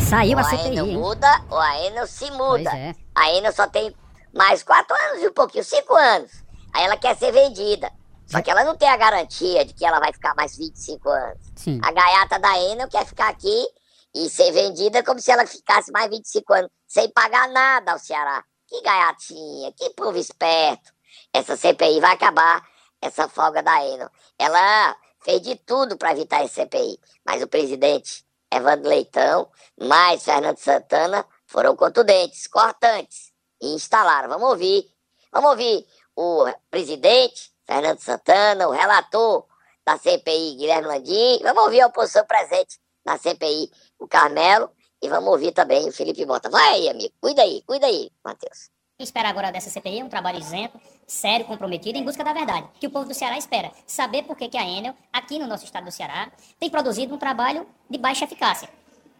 Saiu 0.09 0.31
ou 0.31 0.39
a 0.39 0.41
a 0.41 0.49
CPI, 0.49 0.67
Enel 0.69 0.87
hein? 0.87 0.97
muda 0.97 1.41
ou 1.51 1.59
a 1.59 1.85
Enel 1.85 2.07
se 2.07 2.31
muda. 2.31 2.75
É. 2.75 2.95
A 3.13 3.31
Enel 3.31 3.53
só 3.53 3.67
tem 3.67 3.95
mais 4.33 4.63
quatro 4.63 4.95
anos 4.95 5.21
e 5.21 5.27
um 5.27 5.33
pouquinho, 5.33 5.63
cinco 5.63 5.93
anos. 5.93 6.31
Aí 6.73 6.83
ela 6.83 6.97
quer 6.97 7.15
ser 7.15 7.31
vendida. 7.31 7.91
Só 8.29 8.41
que 8.41 8.51
ela 8.51 8.63
não 8.63 8.75
tem 8.75 8.87
a 8.87 8.97
garantia 8.97 9.65
de 9.65 9.73
que 9.73 9.83
ela 9.83 9.99
vai 9.99 10.13
ficar 10.13 10.35
mais 10.35 10.55
25 10.55 11.09
anos. 11.09 11.39
Sim. 11.55 11.79
A 11.83 11.91
gaiata 11.91 12.37
da 12.37 12.59
Enel 12.59 12.87
quer 12.87 13.05
ficar 13.05 13.29
aqui 13.29 13.67
e 14.13 14.29
ser 14.29 14.51
vendida 14.51 15.03
como 15.03 15.19
se 15.19 15.31
ela 15.31 15.45
ficasse 15.47 15.91
mais 15.91 16.09
25 16.09 16.53
anos, 16.53 16.71
sem 16.87 17.09
pagar 17.09 17.47
nada 17.49 17.91
ao 17.91 17.99
Ceará. 17.99 18.43
Que 18.67 18.81
gaiatinha, 18.81 19.71
que 19.73 19.89
povo 19.91 20.17
esperto. 20.17 20.93
Essa 21.33 21.57
CPI 21.57 21.99
vai 21.99 22.13
acabar 22.13 22.63
essa 23.01 23.27
folga 23.27 23.63
da 23.63 23.83
Enel. 23.83 24.09
Ela 24.37 24.95
fez 25.21 25.41
de 25.41 25.55
tudo 25.55 25.97
para 25.97 26.11
evitar 26.11 26.43
essa 26.43 26.61
CPI, 26.61 26.99
mas 27.25 27.41
o 27.41 27.47
presidente 27.47 28.23
Evandro 28.51 28.89
Leitão, 28.89 29.49
mais 29.79 30.23
Fernando 30.23 30.57
Santana 30.57 31.25
foram 31.45 31.75
contundentes, 31.75 32.47
cortantes 32.47 33.31
e 33.61 33.73
instalaram. 33.73 34.29
Vamos 34.29 34.49
ouvir. 34.49 34.85
Vamos 35.31 35.51
ouvir 35.51 35.85
o 36.15 36.45
presidente 36.69 37.51
Fernando 37.69 37.99
Santana, 37.99 38.67
o 38.67 38.71
relator 38.71 39.45
da 39.85 39.95
CPI, 39.95 40.55
Guilherme 40.55 40.87
Landim. 40.87 41.39
Vamos 41.43 41.65
ouvir 41.65 41.81
a 41.81 41.87
oposição 41.87 42.25
presente 42.25 42.79
na 43.05 43.15
CPI, 43.15 43.69
o 43.99 44.07
Carmelo. 44.07 44.71
E 44.99 45.07
vamos 45.07 45.29
ouvir 45.29 45.51
também 45.51 45.87
o 45.87 45.91
Felipe 45.91 46.25
Mota. 46.25 46.49
Vai 46.49 46.73
aí, 46.73 46.89
amigo. 46.89 47.13
Cuida 47.21 47.43
aí, 47.43 47.61
cuida 47.67 47.85
aí, 47.85 48.09
Matheus. 48.25 48.71
espera 48.97 49.29
agora 49.29 49.51
dessa 49.51 49.69
CPI 49.69 50.01
um 50.01 50.09
trabalho 50.09 50.39
isento, 50.39 50.81
sério, 51.05 51.45
comprometido, 51.45 51.99
em 51.99 52.03
busca 52.03 52.23
da 52.23 52.33
verdade. 52.33 52.67
Que 52.79 52.87
o 52.87 52.89
povo 52.89 53.07
do 53.07 53.13
Ceará 53.13 53.37
espera. 53.37 53.71
Saber 53.85 54.23
por 54.23 54.35
que, 54.35 54.49
que 54.49 54.57
a 54.57 54.63
Enel, 54.63 54.95
aqui 55.13 55.37
no 55.37 55.45
nosso 55.45 55.63
estado 55.63 55.85
do 55.85 55.91
Ceará, 55.91 56.31
tem 56.59 56.71
produzido 56.71 57.13
um 57.13 57.19
trabalho 57.19 57.67
de 57.87 57.99
baixa 57.99 58.25
eficácia. 58.25 58.67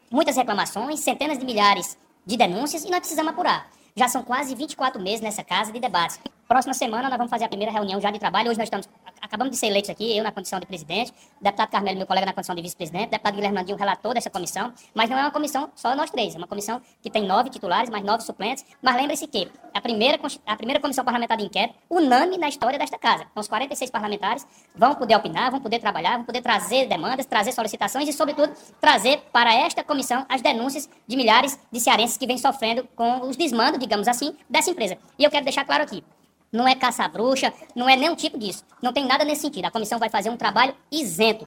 Muitas 0.10 0.36
reclamações, 0.36 1.02
centenas 1.02 1.38
de 1.38 1.46
milhares 1.46 1.96
de 2.26 2.36
denúncias 2.36 2.84
e 2.84 2.90
nós 2.90 3.00
precisamos 3.02 3.32
apurar. 3.32 3.70
Já 4.00 4.08
são 4.08 4.24
quase 4.24 4.56
24 4.56 5.02
meses 5.02 5.20
nessa 5.20 5.44
casa 5.44 5.74
de 5.74 5.80
debates. 5.82 6.22
Próxima 6.48 6.74
semana 6.74 7.10
nós 7.10 7.18
vamos 7.18 7.30
fazer 7.30 7.44
a 7.44 7.50
primeira 7.50 7.70
reunião 7.70 8.00
já 8.00 8.10
de 8.10 8.18
trabalho. 8.18 8.50
Hoje 8.50 8.58
nós 8.58 8.68
estamos, 8.68 8.88
acabamos 9.30 9.52
de 9.52 9.58
ser 9.58 9.68
eleitos 9.68 9.90
aqui, 9.90 10.18
eu 10.18 10.24
na 10.24 10.32
condição 10.32 10.60
de 10.60 10.66
presidente, 10.66 11.14
deputado 11.40 11.70
Carmelo, 11.70 11.98
meu 11.98 12.08
colega, 12.08 12.26
na 12.26 12.34
condição 12.34 12.56
de 12.56 12.62
vice-presidente, 12.62 13.12
deputado 13.12 13.36
Guilherme 13.36 13.58
Landinho, 13.58 13.78
relator 13.78 14.16
dessa 14.16 14.30
comissão, 14.30 14.74
mas 14.94 15.10
não 15.10 15.18
é 15.18 15.22
uma 15.22 15.32
comissão 15.32 15.70
só 15.76 15.96
nós 15.96 16.10
três, 16.10 16.34
é 16.34 16.38
uma 16.38 16.48
comissão 16.48 16.82
que 17.02 17.10
tem 17.10 17.24
nove 17.26 17.52
titulares, 17.52 17.90
mais 17.90 18.04
nove 18.04 18.24
suplentes, 18.24 18.66
mas 18.82 18.96
lembre-se 18.96 19.28
que 19.28 19.48
a 19.74 19.80
primeira, 19.80 20.20
a 20.46 20.56
primeira 20.56 20.80
comissão 20.80 21.06
parlamentar 21.06 21.38
de 21.38 21.46
inquérito, 21.46 21.76
unânime 21.90 22.38
na 22.38 22.50
história 22.50 22.80
desta 22.80 22.98
casa. 22.98 23.28
Então, 23.30 23.42
os 23.42 23.48
46 23.48 23.92
parlamentares 23.92 24.48
vão 24.76 24.96
poder 24.96 25.16
opinar, 25.16 25.52
vão 25.52 25.62
poder 25.62 25.80
trabalhar, 25.80 26.16
vão 26.18 26.26
poder 26.26 26.42
trazer 26.42 26.88
demandas, 26.88 27.26
trazer 27.28 27.52
solicitações 27.52 28.10
e, 28.10 28.14
sobretudo, 28.14 28.52
trazer 28.82 29.22
para 29.32 29.54
esta 29.54 29.84
comissão 29.84 30.26
as 30.28 30.42
denúncias 30.42 30.90
de 31.08 31.16
milhares 31.16 31.60
de 31.72 31.80
cearenses 31.80 32.18
que 32.18 32.26
vêm 32.26 32.38
sofrendo 32.38 32.88
com 32.96 33.22
os 33.28 33.38
desmandos, 33.38 33.80
digamos 33.80 34.08
assim, 34.08 34.36
dessa 34.50 34.72
empresa. 34.72 34.98
E 35.18 35.24
eu 35.24 35.30
quero 35.30 35.44
deixar 35.44 35.66
claro 35.66 35.84
aqui, 35.84 36.04
não 36.52 36.68
é 36.68 36.76
caça-bruxa, 36.76 37.54
não 37.76 37.88
é 37.90 37.96
nenhum 37.96 38.16
tipo 38.16 38.38
disso. 38.38 38.64
Não 38.82 38.92
tem 38.94 39.06
nada 39.06 39.24
nesse 39.24 39.42
sentido. 39.42 39.66
A 39.66 39.72
comissão 39.72 40.00
vai 40.00 40.10
fazer 40.10 40.30
um 40.30 40.38
trabalho 40.38 40.74
isento. 40.92 41.46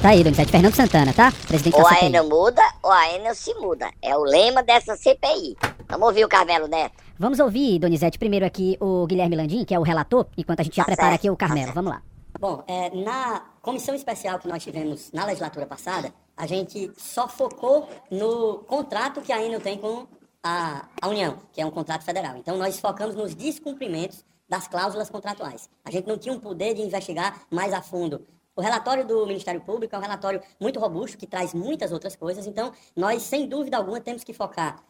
Tá 0.00 0.08
aí, 0.08 0.24
Donizete. 0.24 0.50
Fernando 0.50 0.74
Santana, 0.74 1.12
tá? 1.12 1.32
Presidente 1.46 1.76
Ou 1.76 1.82
da 1.84 1.90
a 1.90 1.94
CPI. 1.94 2.06
Enel 2.06 2.28
muda, 2.28 2.62
ou 2.82 2.90
a 2.90 3.08
Enel 3.14 3.34
se 3.36 3.54
muda. 3.54 3.88
É 4.02 4.16
o 4.16 4.22
lema 4.24 4.60
dessa 4.62 4.96
CPI. 4.96 5.56
Vamos 5.88 6.08
ouvir 6.08 6.24
o 6.24 6.28
Carmelo 6.28 6.66
Neto. 6.66 6.96
Vamos 7.18 7.38
ouvir, 7.38 7.78
Donizete, 7.78 8.18
primeiro 8.18 8.44
aqui 8.44 8.76
o 8.80 9.06
Guilherme 9.06 9.36
Landim, 9.36 9.64
que 9.64 9.72
é 9.72 9.78
o 9.78 9.82
relator, 9.82 10.26
enquanto 10.36 10.58
a 10.58 10.62
gente 10.64 10.74
já 10.74 10.82
Tá 10.82 10.86
prepara 10.86 11.10
certo, 11.10 11.20
aqui 11.20 11.30
o 11.30 11.36
tá 11.36 11.46
Carmelo. 11.46 11.66
certo. 11.66 11.74
Vamos 11.76 11.92
lá. 11.92 12.02
Bom, 12.40 12.64
é, 12.66 12.90
na 12.96 13.42
comissão 13.60 13.94
especial 13.94 14.40
que 14.40 14.48
nós 14.48 14.60
tivemos 14.64 15.12
na 15.12 15.24
legislatura 15.24 15.66
passada, 15.66 16.12
a 16.36 16.46
gente 16.48 16.90
só 16.96 17.28
focou 17.28 17.88
no 18.10 18.58
contrato 18.66 19.20
que 19.20 19.32
a 19.32 19.40
Enel 19.40 19.60
tem 19.60 19.78
com 19.78 20.08
a, 20.42 20.88
a 21.00 21.08
União, 21.08 21.38
que 21.52 21.60
é 21.60 21.66
um 21.66 21.70
contrato 21.70 22.04
federal. 22.04 22.36
Então, 22.36 22.56
nós 22.56 22.80
focamos 22.80 23.14
nos 23.14 23.34
descumprimentos 23.34 24.24
das 24.48 24.66
cláusulas 24.66 25.08
contratuais. 25.08 25.70
A 25.84 25.90
gente 25.90 26.06
não 26.06 26.18
tinha 26.18 26.34
um 26.34 26.40
poder 26.40 26.74
de 26.74 26.82
investigar 26.82 27.42
mais 27.50 27.72
a 27.72 27.80
fundo. 27.80 28.26
O 28.54 28.60
relatório 28.60 29.06
do 29.06 29.26
Ministério 29.26 29.60
Público 29.60 29.94
é 29.94 29.98
um 29.98 30.02
relatório 30.02 30.42
muito 30.60 30.78
robusto, 30.78 31.16
que 31.16 31.26
traz 31.26 31.54
muitas 31.54 31.90
outras 31.92 32.14
coisas. 32.14 32.46
Então, 32.46 32.72
nós, 32.94 33.22
sem 33.22 33.46
dúvida 33.46 33.76
alguma, 33.76 34.00
temos 34.00 34.24
que 34.24 34.32
focar 34.32 34.82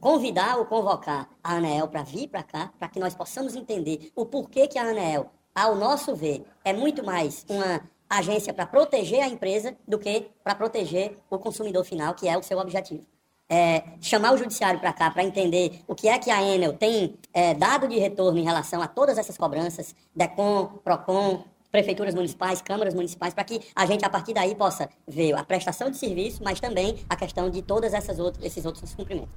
convidar 0.00 0.58
ou 0.58 0.66
convocar 0.66 1.28
a 1.42 1.54
ANEEL 1.54 1.88
para 1.88 2.02
vir 2.02 2.28
para 2.28 2.42
cá, 2.42 2.72
para 2.78 2.88
que 2.88 3.00
nós 3.00 3.14
possamos 3.14 3.56
entender 3.56 4.12
o 4.14 4.26
porquê 4.26 4.68
que 4.68 4.78
a 4.78 4.82
ANEEL, 4.82 5.30
ao 5.54 5.74
nosso 5.74 6.14
ver, 6.14 6.44
é 6.64 6.72
muito 6.72 7.04
mais 7.04 7.46
uma 7.48 7.80
agência 8.08 8.52
para 8.52 8.66
proteger 8.66 9.22
a 9.22 9.28
empresa 9.28 9.76
do 9.88 9.98
que 9.98 10.28
para 10.42 10.54
proteger 10.54 11.18
o 11.30 11.38
consumidor 11.38 11.84
final, 11.84 12.14
que 12.14 12.28
é 12.28 12.36
o 12.36 12.42
seu 12.42 12.58
objetivo. 12.58 13.06
É, 13.48 13.82
chamar 14.00 14.32
o 14.32 14.38
judiciário 14.38 14.80
para 14.80 14.92
cá 14.92 15.10
para 15.10 15.22
entender 15.22 15.80
o 15.86 15.94
que 15.94 16.08
é 16.08 16.18
que 16.18 16.30
a 16.30 16.42
Enel 16.42 16.72
tem 16.72 17.14
é, 17.32 17.52
dado 17.52 17.86
de 17.86 17.98
retorno 17.98 18.38
em 18.38 18.44
relação 18.44 18.80
a 18.80 18.88
todas 18.88 19.18
essas 19.18 19.36
cobranças, 19.36 19.94
DECOM, 20.16 20.78
PROCON, 20.82 21.44
prefeituras 21.70 22.14
municipais, 22.14 22.62
câmaras 22.62 22.94
municipais, 22.94 23.34
para 23.34 23.42
que 23.42 23.60
a 23.74 23.84
gente, 23.84 24.04
a 24.04 24.08
partir 24.08 24.32
daí, 24.32 24.54
possa 24.54 24.88
ver 25.08 25.34
a 25.34 25.42
prestação 25.42 25.90
de 25.90 25.96
serviço, 25.96 26.40
mas 26.44 26.60
também 26.60 26.96
a 27.08 27.16
questão 27.16 27.50
de 27.50 27.62
todos 27.62 27.92
esses 27.92 28.64
outros 28.64 28.84
descumprimentos. 28.84 29.30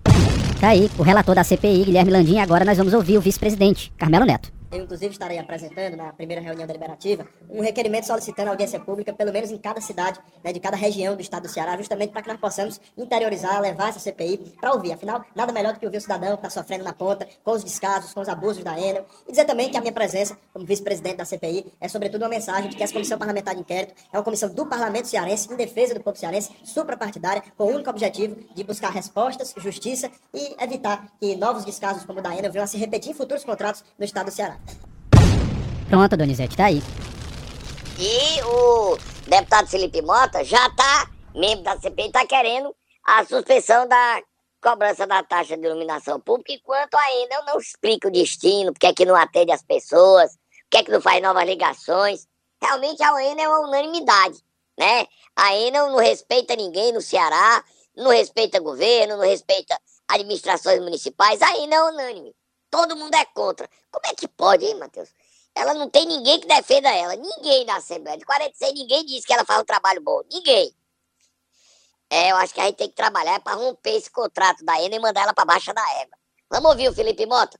Tá 0.61 0.69
aí 0.69 0.89
o 0.99 1.03
relator 1.03 1.33
da 1.33 1.43
CPI, 1.43 1.85
Guilherme 1.85 2.11
Landim. 2.11 2.39
Agora 2.39 2.63
nós 2.63 2.77
vamos 2.77 2.93
ouvir 2.93 3.17
o 3.17 3.21
vice-presidente, 3.21 3.91
Carmelo 3.97 4.25
Neto. 4.25 4.56
Eu, 4.71 4.83
inclusive, 4.83 5.11
estarei 5.11 5.39
apresentando 5.39 5.95
na 5.95 6.11
primeira 6.11 6.41
reunião 6.41 6.67
deliberativa 6.67 7.25
um 7.49 7.61
requerimento 7.61 8.05
solicitando 8.05 8.49
audiência 8.49 8.79
pública, 8.79 9.13
pelo 9.13 9.31
menos 9.31 9.49
em 9.49 9.57
cada 9.57 9.79
cidade, 9.79 10.19
né, 10.43 10.51
de 10.51 10.59
cada 10.59 10.75
região 10.75 11.15
do 11.15 11.21
estado 11.21 11.43
do 11.43 11.49
Ceará, 11.49 11.77
justamente 11.77 12.11
para 12.11 12.21
que 12.21 12.27
nós 12.27 12.39
possamos 12.39 12.79
interiorizar, 12.97 13.61
levar 13.61 13.89
essa 13.89 13.99
CPI 13.99 14.55
para 14.59 14.73
ouvir. 14.73 14.91
Afinal, 14.91 15.23
nada 15.33 15.53
melhor 15.53 15.73
do 15.73 15.79
que 15.79 15.85
ouvir 15.85 15.97
o 15.97 16.01
cidadão 16.01 16.35
que 16.37 16.45
está 16.45 16.49
sofrendo 16.49 16.83
na 16.83 16.93
ponta, 16.93 17.27
com 17.43 17.51
os 17.51 17.63
descasos, 17.63 18.13
com 18.13 18.19
os 18.19 18.27
abusos 18.27 18.63
da 18.63 18.77
Enel. 18.77 19.05
E 19.27 19.31
dizer 19.31 19.45
também 19.45 19.69
que 19.69 19.77
a 19.77 19.81
minha 19.81 19.93
presença 19.93 20.37
como 20.51 20.65
vice-presidente 20.65 21.17
da 21.17 21.25
CPI 21.25 21.71
é, 21.79 21.87
sobretudo, 21.87 22.23
uma 22.23 22.29
mensagem 22.29 22.69
de 22.69 22.75
que 22.75 22.83
essa 22.83 22.93
Comissão 22.93 23.17
Parlamentar 23.17 23.55
de 23.55 23.61
Inquérito 23.61 23.93
é 24.11 24.17
uma 24.17 24.23
comissão 24.23 24.49
do 24.49 24.65
Parlamento 24.65 25.07
Cearense, 25.07 25.51
em 25.51 25.55
defesa 25.55 25.93
do 25.93 26.01
povo 26.01 26.17
cearense, 26.17 26.51
suprapartidária, 26.63 27.43
com 27.55 27.65
o 27.65 27.75
único 27.75 27.89
objetivo 27.89 28.35
de 28.53 28.63
buscar 28.63 28.89
respostas, 28.89 29.53
justiça 29.57 30.11
e 30.33 30.55
evitar 30.61 31.07
que 31.19 31.35
novos 31.35 31.63
descasos 31.63 32.03
como 32.03 32.19
o 32.19 32.21
da 32.21 32.35
Enel 32.35 32.51
venham 32.51 32.63
a 32.63 32.67
se 32.67 32.77
repetir 32.77 33.11
em 33.11 33.13
futuros 33.13 33.43
contratos 33.43 33.83
no 33.97 34.03
estado 34.03 34.25
do 34.25 34.31
Ceará. 34.31 34.57
Pronto, 35.89 36.17
Donizete, 36.17 36.57
tá 36.57 36.65
aí. 36.65 36.81
E 37.97 38.43
o 38.43 38.97
deputado 39.27 39.67
Felipe 39.67 40.01
Mota 40.01 40.43
já 40.43 40.67
está, 40.67 41.09
membro 41.33 41.63
da 41.63 41.79
CPI, 41.79 42.07
está 42.07 42.25
querendo 42.25 42.75
a 43.05 43.23
suspensão 43.25 43.87
da 43.87 44.21
cobrança 44.61 45.07
da 45.07 45.23
taxa 45.23 45.55
de 45.55 45.65
iluminação 45.65 46.19
pública, 46.19 46.51
enquanto 46.51 46.95
a 46.95 47.11
Enel 47.11 47.45
não 47.45 47.57
explica 47.57 48.09
o 48.09 48.11
destino, 48.11 48.73
porque 48.73 48.87
é 48.87 48.93
que 48.93 49.05
não 49.05 49.15
atende 49.15 49.51
as 49.51 49.63
pessoas, 49.63 50.37
porque 50.63 50.77
é 50.77 50.83
que 50.83 50.91
não 50.91 51.01
faz 51.01 51.21
novas 51.21 51.45
ligações. 51.45 52.27
Realmente 52.61 53.01
a 53.01 53.23
Enel 53.23 53.51
é 53.51 53.57
uma 53.57 53.67
unanimidade, 53.67 54.43
né? 54.77 55.07
A 55.35 55.55
Enel 55.55 55.89
não 55.89 55.99
respeita 55.99 56.55
ninguém 56.55 56.91
no 56.91 57.01
Ceará, 57.01 57.63
não 57.95 58.11
respeita 58.11 58.59
governo, 58.59 59.15
não 59.15 59.23
respeita 59.23 59.79
administrações 60.07 60.81
municipais, 60.81 61.41
a 61.41 61.57
Enel 61.59 61.87
é 61.87 61.91
unânime. 61.91 62.35
Todo 62.69 62.95
mundo 62.97 63.15
é 63.15 63.25
contra. 63.25 63.69
Como 63.89 64.05
é 64.05 64.13
que 64.13 64.27
pode, 64.27 64.65
hein, 64.65 64.75
Matheus? 64.75 65.09
Ela 65.57 65.73
não 65.73 65.89
tem 65.89 66.05
ninguém 66.05 66.39
que 66.39 66.47
defenda 66.47 66.89
ela. 66.89 67.15
Ninguém 67.15 67.65
na 67.65 67.77
Assembleia. 67.77 68.17
De 68.17 68.25
46, 68.25 68.73
ninguém 68.73 69.03
disse 69.05 69.25
que 69.25 69.33
ela 69.33 69.43
faz 69.43 69.59
um 69.61 69.65
trabalho 69.65 69.99
bom. 70.01 70.21
Ninguém. 70.31 70.71
É, 72.09 72.31
eu 72.31 72.37
acho 72.37 72.53
que 72.53 72.61
a 72.61 72.65
gente 72.65 72.75
tem 72.75 72.89
que 72.89 72.95
trabalhar 72.95 73.39
para 73.41 73.55
romper 73.55 73.95
esse 73.95 74.09
contrato 74.09 74.63
da 74.63 74.79
Enel 74.81 74.99
e 74.99 75.01
mandar 75.01 75.23
ela 75.23 75.33
para 75.33 75.45
baixo 75.45 75.73
da 75.73 75.81
égua. 76.01 76.15
Vamos 76.49 76.71
ouvir 76.71 76.89
o 76.89 76.93
Felipe 76.93 77.25
Mota? 77.25 77.59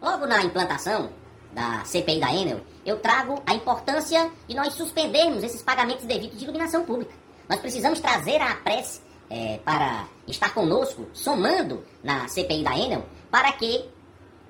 Logo 0.00 0.26
na 0.26 0.42
implantação 0.42 1.12
da 1.52 1.84
CPI 1.84 2.18
da 2.18 2.32
Enel, 2.32 2.60
eu 2.84 2.98
trago 2.98 3.40
a 3.46 3.54
importância 3.54 4.32
de 4.48 4.56
nós 4.56 4.74
suspendermos 4.74 5.44
esses 5.44 5.62
pagamentos 5.62 6.06
devidos 6.06 6.38
de 6.38 6.44
iluminação 6.44 6.84
pública. 6.84 7.14
Nós 7.48 7.60
precisamos 7.60 8.00
trazer 8.00 8.40
a 8.40 8.56
prece 8.56 9.02
é, 9.28 9.58
para 9.58 10.08
estar 10.26 10.52
conosco, 10.54 11.06
somando 11.12 11.84
na 12.02 12.26
CPI 12.26 12.64
da 12.64 12.76
Enel, 12.76 13.04
para 13.30 13.52
que 13.52 13.88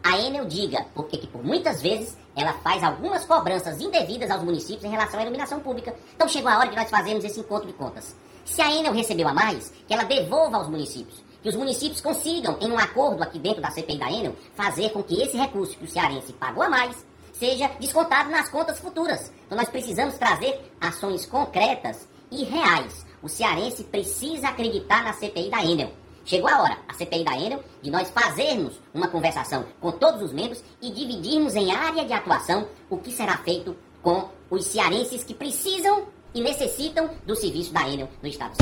a 0.02 0.18
Enel 0.18 0.46
diga 0.46 0.86
porque 0.94 1.18
que 1.18 1.26
por 1.26 1.44
muitas 1.44 1.82
vezes 1.82 2.16
ela 2.34 2.54
faz 2.54 2.82
algumas 2.82 3.24
cobranças 3.24 3.80
indevidas 3.80 4.30
aos 4.30 4.42
municípios 4.42 4.84
em 4.84 4.90
relação 4.90 5.20
à 5.20 5.22
iluminação 5.22 5.60
pública. 5.60 5.94
Então 6.14 6.28
chegou 6.28 6.50
a 6.50 6.58
hora 6.58 6.70
de 6.70 6.76
nós 6.76 6.88
fazermos 6.88 7.24
esse 7.24 7.40
encontro 7.40 7.66
de 7.66 7.74
contas. 7.74 8.16
Se 8.44 8.62
a 8.62 8.74
Enel 8.74 8.92
recebeu 8.92 9.28
a 9.28 9.34
mais, 9.34 9.72
que 9.86 9.92
ela 9.92 10.04
devolva 10.04 10.56
aos 10.56 10.68
municípios. 10.68 11.22
Que 11.42 11.48
os 11.48 11.56
municípios 11.56 12.00
consigam, 12.00 12.56
em 12.60 12.70
um 12.70 12.78
acordo 12.78 13.22
aqui 13.22 13.38
dentro 13.38 13.62
da 13.62 13.70
CPI 13.70 13.98
da 13.98 14.10
Enel, 14.10 14.36
fazer 14.54 14.90
com 14.90 15.02
que 15.02 15.22
esse 15.22 15.36
recurso 15.36 15.76
que 15.76 15.84
o 15.84 15.88
cearense 15.88 16.32
pagou 16.32 16.62
a 16.62 16.68
mais 16.68 16.96
seja 17.32 17.70
descontado 17.80 18.30
nas 18.30 18.48
contas 18.48 18.78
futuras. 18.78 19.32
Então 19.46 19.56
nós 19.56 19.68
precisamos 19.68 20.18
trazer 20.18 20.60
ações 20.80 21.24
concretas 21.24 22.06
e 22.30 22.44
reais. 22.44 23.06
O 23.22 23.28
cearense 23.28 23.84
precisa 23.84 24.48
acreditar 24.48 25.02
na 25.04 25.12
CPI 25.12 25.50
da 25.50 25.64
Enel. 25.64 25.90
Chegou 26.30 26.48
a 26.48 26.62
hora, 26.62 26.78
a 26.86 26.94
CPI 26.94 27.24
da 27.24 27.36
Enel, 27.36 27.64
de 27.82 27.90
nós 27.90 28.08
fazermos 28.08 28.80
uma 28.94 29.08
conversação 29.08 29.66
com 29.80 29.90
todos 29.90 30.22
os 30.22 30.32
membros 30.32 30.62
e 30.80 30.88
dividirmos 30.88 31.56
em 31.56 31.72
área 31.72 32.04
de 32.04 32.12
atuação 32.12 32.68
o 32.88 32.98
que 32.98 33.10
será 33.10 33.38
feito 33.38 33.76
com 34.00 34.28
os 34.48 34.64
cearenses 34.64 35.24
que 35.24 35.34
precisam 35.34 36.06
e 36.32 36.40
necessitam 36.40 37.10
do 37.26 37.34
serviço 37.34 37.72
da 37.72 37.80
Enel 37.88 38.08
no 38.22 38.28
estado. 38.28 38.54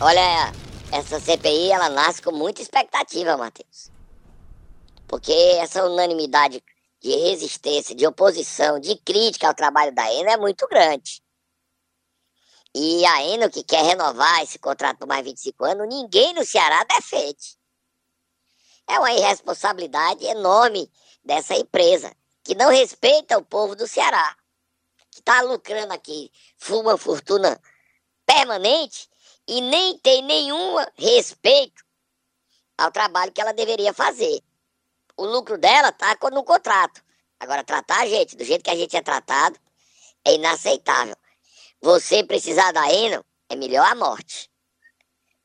Olha, 0.00 0.52
essa 0.90 1.20
CPI, 1.20 1.70
ela 1.70 1.88
nasce 1.88 2.20
com 2.20 2.32
muita 2.32 2.60
expectativa, 2.60 3.36
Matheus. 3.36 3.92
Porque 5.06 5.30
essa 5.60 5.86
unanimidade 5.86 6.60
de 7.00 7.10
resistência, 7.18 7.94
de 7.94 8.04
oposição, 8.04 8.80
de 8.80 8.96
crítica 8.96 9.46
ao 9.46 9.54
trabalho 9.54 9.94
da 9.94 10.12
Enel 10.12 10.32
é 10.32 10.36
muito 10.36 10.66
grande. 10.66 11.22
E 12.74 13.04
a 13.04 13.22
Enel 13.22 13.50
que 13.50 13.62
quer 13.62 13.84
renovar 13.84 14.42
esse 14.42 14.58
contrato 14.58 14.98
por 14.98 15.06
mais 15.06 15.24
25 15.24 15.64
anos, 15.64 15.88
ninguém 15.88 16.32
no 16.32 16.44
Ceará 16.44 16.84
defende. 16.84 17.58
É 18.88 18.98
uma 18.98 19.12
irresponsabilidade 19.12 20.24
enorme 20.24 20.90
dessa 21.24 21.54
empresa, 21.54 22.14
que 22.42 22.54
não 22.54 22.70
respeita 22.70 23.38
o 23.38 23.44
povo 23.44 23.76
do 23.76 23.86
Ceará, 23.86 24.36
que 25.10 25.20
está 25.20 25.42
lucrando 25.42 25.92
aqui 25.92 26.32
uma 26.70 26.96
fortuna 26.96 27.60
permanente 28.24 29.08
e 29.46 29.60
nem 29.60 29.98
tem 29.98 30.22
nenhum 30.22 30.76
respeito 30.96 31.84
ao 32.78 32.90
trabalho 32.90 33.32
que 33.32 33.40
ela 33.40 33.52
deveria 33.52 33.92
fazer. 33.92 34.42
O 35.16 35.26
lucro 35.26 35.58
dela 35.58 35.90
está 35.90 36.16
no 36.30 36.42
contrato. 36.42 37.02
Agora, 37.38 37.62
tratar 37.62 38.02
a 38.02 38.06
gente 38.06 38.36
do 38.36 38.44
jeito 38.44 38.64
que 38.64 38.70
a 38.70 38.76
gente 38.76 38.96
é 38.96 39.02
tratado 39.02 39.58
é 40.24 40.34
inaceitável. 40.34 41.16
Você 41.82 42.22
precisar 42.22 42.70
da 42.70 42.88
Enel, 42.92 43.24
é 43.48 43.56
melhor 43.56 43.84
a 43.84 43.94
morte. 43.96 44.48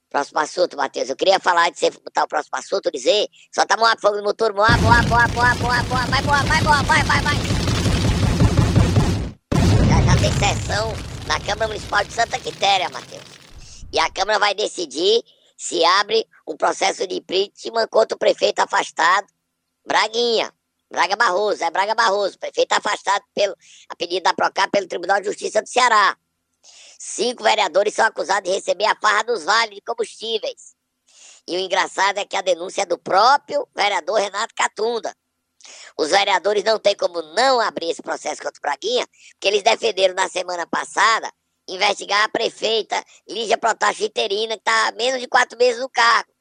Próximo 0.07 0.39
assunto, 0.39 0.77
Matheus. 0.77 1.09
Eu 1.09 1.15
queria 1.15 1.39
falar 1.39 1.71
de 1.71 1.79
você 1.79 1.89
botar 1.89 2.25
o 2.25 2.27
próximo 2.27 2.55
assunto, 2.59 2.91
dizer. 2.91 3.27
Só 3.51 3.65
tá 3.65 3.75
moar 3.75 3.99
fogo 3.99 4.17
no 4.17 4.23
motor, 4.23 4.53
moar, 4.53 4.79
moar, 4.79 5.07
moar, 5.09 5.27
moar, 5.33 5.57
moar, 5.57 5.83
moar, 5.85 6.07
vai 6.07 6.21
moar, 6.21 6.45
vai 6.45 6.61
moar, 6.61 6.85
vai, 6.85 7.03
vai, 7.03 7.21
vai. 7.21 7.35
Já, 9.87 10.01
já 10.03 10.21
tem 10.21 10.31
sessão 10.33 10.93
na 11.25 11.39
Câmara 11.39 11.69
Municipal 11.69 12.03
de 12.05 12.13
Santa 12.13 12.39
Quitéria, 12.39 12.87
Matheus. 12.89 13.23
E 13.91 13.99
a 13.99 14.07
Câmara 14.11 14.37
vai 14.37 14.53
decidir 14.53 15.23
se 15.57 15.83
abre 15.83 16.23
um 16.47 16.55
processo 16.55 17.07
de 17.07 17.15
impeachment 17.15 17.87
contra 17.87 18.15
o 18.15 18.19
prefeito 18.19 18.59
afastado, 18.59 19.25
Braguinha. 19.83 20.53
Braga 20.89 21.17
Barroso, 21.17 21.63
é 21.63 21.71
Braga 21.71 21.93
Barroso, 21.95 22.39
prefeito 22.39 22.71
afastado 22.73 23.21
pelo, 23.33 23.57
pedido 23.97 24.23
da 24.23 24.33
Procap 24.33 24.71
pelo 24.71 24.87
Tribunal 24.87 25.19
de 25.19 25.25
Justiça 25.25 25.61
do 25.61 25.67
Ceará. 25.67 26.15
Cinco 26.97 27.43
vereadores 27.43 27.93
são 27.93 28.05
acusados 28.05 28.49
de 28.49 28.55
receber 28.55 28.85
a 28.85 28.95
farra 28.95 29.23
dos 29.23 29.43
vales 29.43 29.75
de 29.75 29.81
combustíveis. 29.81 30.75
E 31.47 31.55
o 31.55 31.59
engraçado 31.59 32.17
é 32.17 32.25
que 32.25 32.35
a 32.35 32.41
denúncia 32.41 32.81
é 32.81 32.85
do 32.85 32.97
próprio 32.97 33.67
vereador 33.75 34.19
Renato 34.19 34.53
Catunda. 34.55 35.15
Os 35.97 36.09
vereadores 36.09 36.63
não 36.63 36.79
têm 36.79 36.95
como 36.95 37.21
não 37.21 37.59
abrir 37.59 37.89
esse 37.89 38.01
processo 38.01 38.41
contra 38.41 38.57
o 38.57 38.61
Braguinha, 38.61 39.07
porque 39.33 39.47
eles 39.47 39.63
defenderam 39.63 40.15
na 40.15 40.27
semana 40.27 40.65
passada 40.65 41.31
investigar 41.67 42.23
a 42.23 42.29
prefeita 42.29 43.03
Lígia 43.27 43.57
Protacho 43.57 44.03
Interina, 44.03 44.55
que 44.55 44.61
está 44.61 44.87
há 44.87 44.91
menos 44.93 45.19
de 45.19 45.27
quatro 45.27 45.57
meses 45.57 45.79
no 45.79 45.89
cargo. 45.89 46.31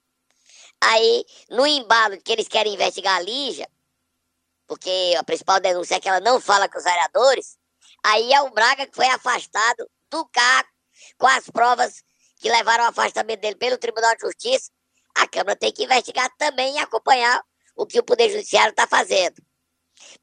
Aí, 0.80 1.24
no 1.50 1.66
embalo 1.66 2.20
que 2.22 2.32
eles 2.32 2.48
querem 2.48 2.74
investigar 2.74 3.16
a 3.16 3.20
Lígia, 3.20 3.68
porque 4.66 5.14
a 5.18 5.24
principal 5.24 5.60
denúncia 5.60 5.96
é 5.96 6.00
que 6.00 6.08
ela 6.08 6.20
não 6.20 6.40
fala 6.40 6.68
com 6.68 6.78
os 6.78 6.84
vereadores, 6.84 7.56
aí 8.04 8.32
é 8.32 8.42
o 8.42 8.50
Braga 8.50 8.86
que 8.86 8.94
foi 8.94 9.06
afastado 9.08 9.88
do 10.10 10.28
com 11.18 11.26
as 11.26 11.48
provas 11.50 12.02
que 12.38 12.50
levaram 12.50 12.84
ao 12.84 12.90
afastamento 12.90 13.40
dele 13.40 13.56
pelo 13.56 13.78
Tribunal 13.78 14.14
de 14.14 14.22
Justiça. 14.22 14.70
A 15.14 15.26
Câmara 15.26 15.56
tem 15.56 15.72
que 15.72 15.84
investigar 15.84 16.30
também 16.36 16.76
e 16.76 16.78
acompanhar 16.78 17.42
o 17.74 17.86
que 17.86 17.98
o 17.98 18.04
Poder 18.04 18.30
Judiciário 18.30 18.70
está 18.70 18.86
fazendo. 18.86 19.42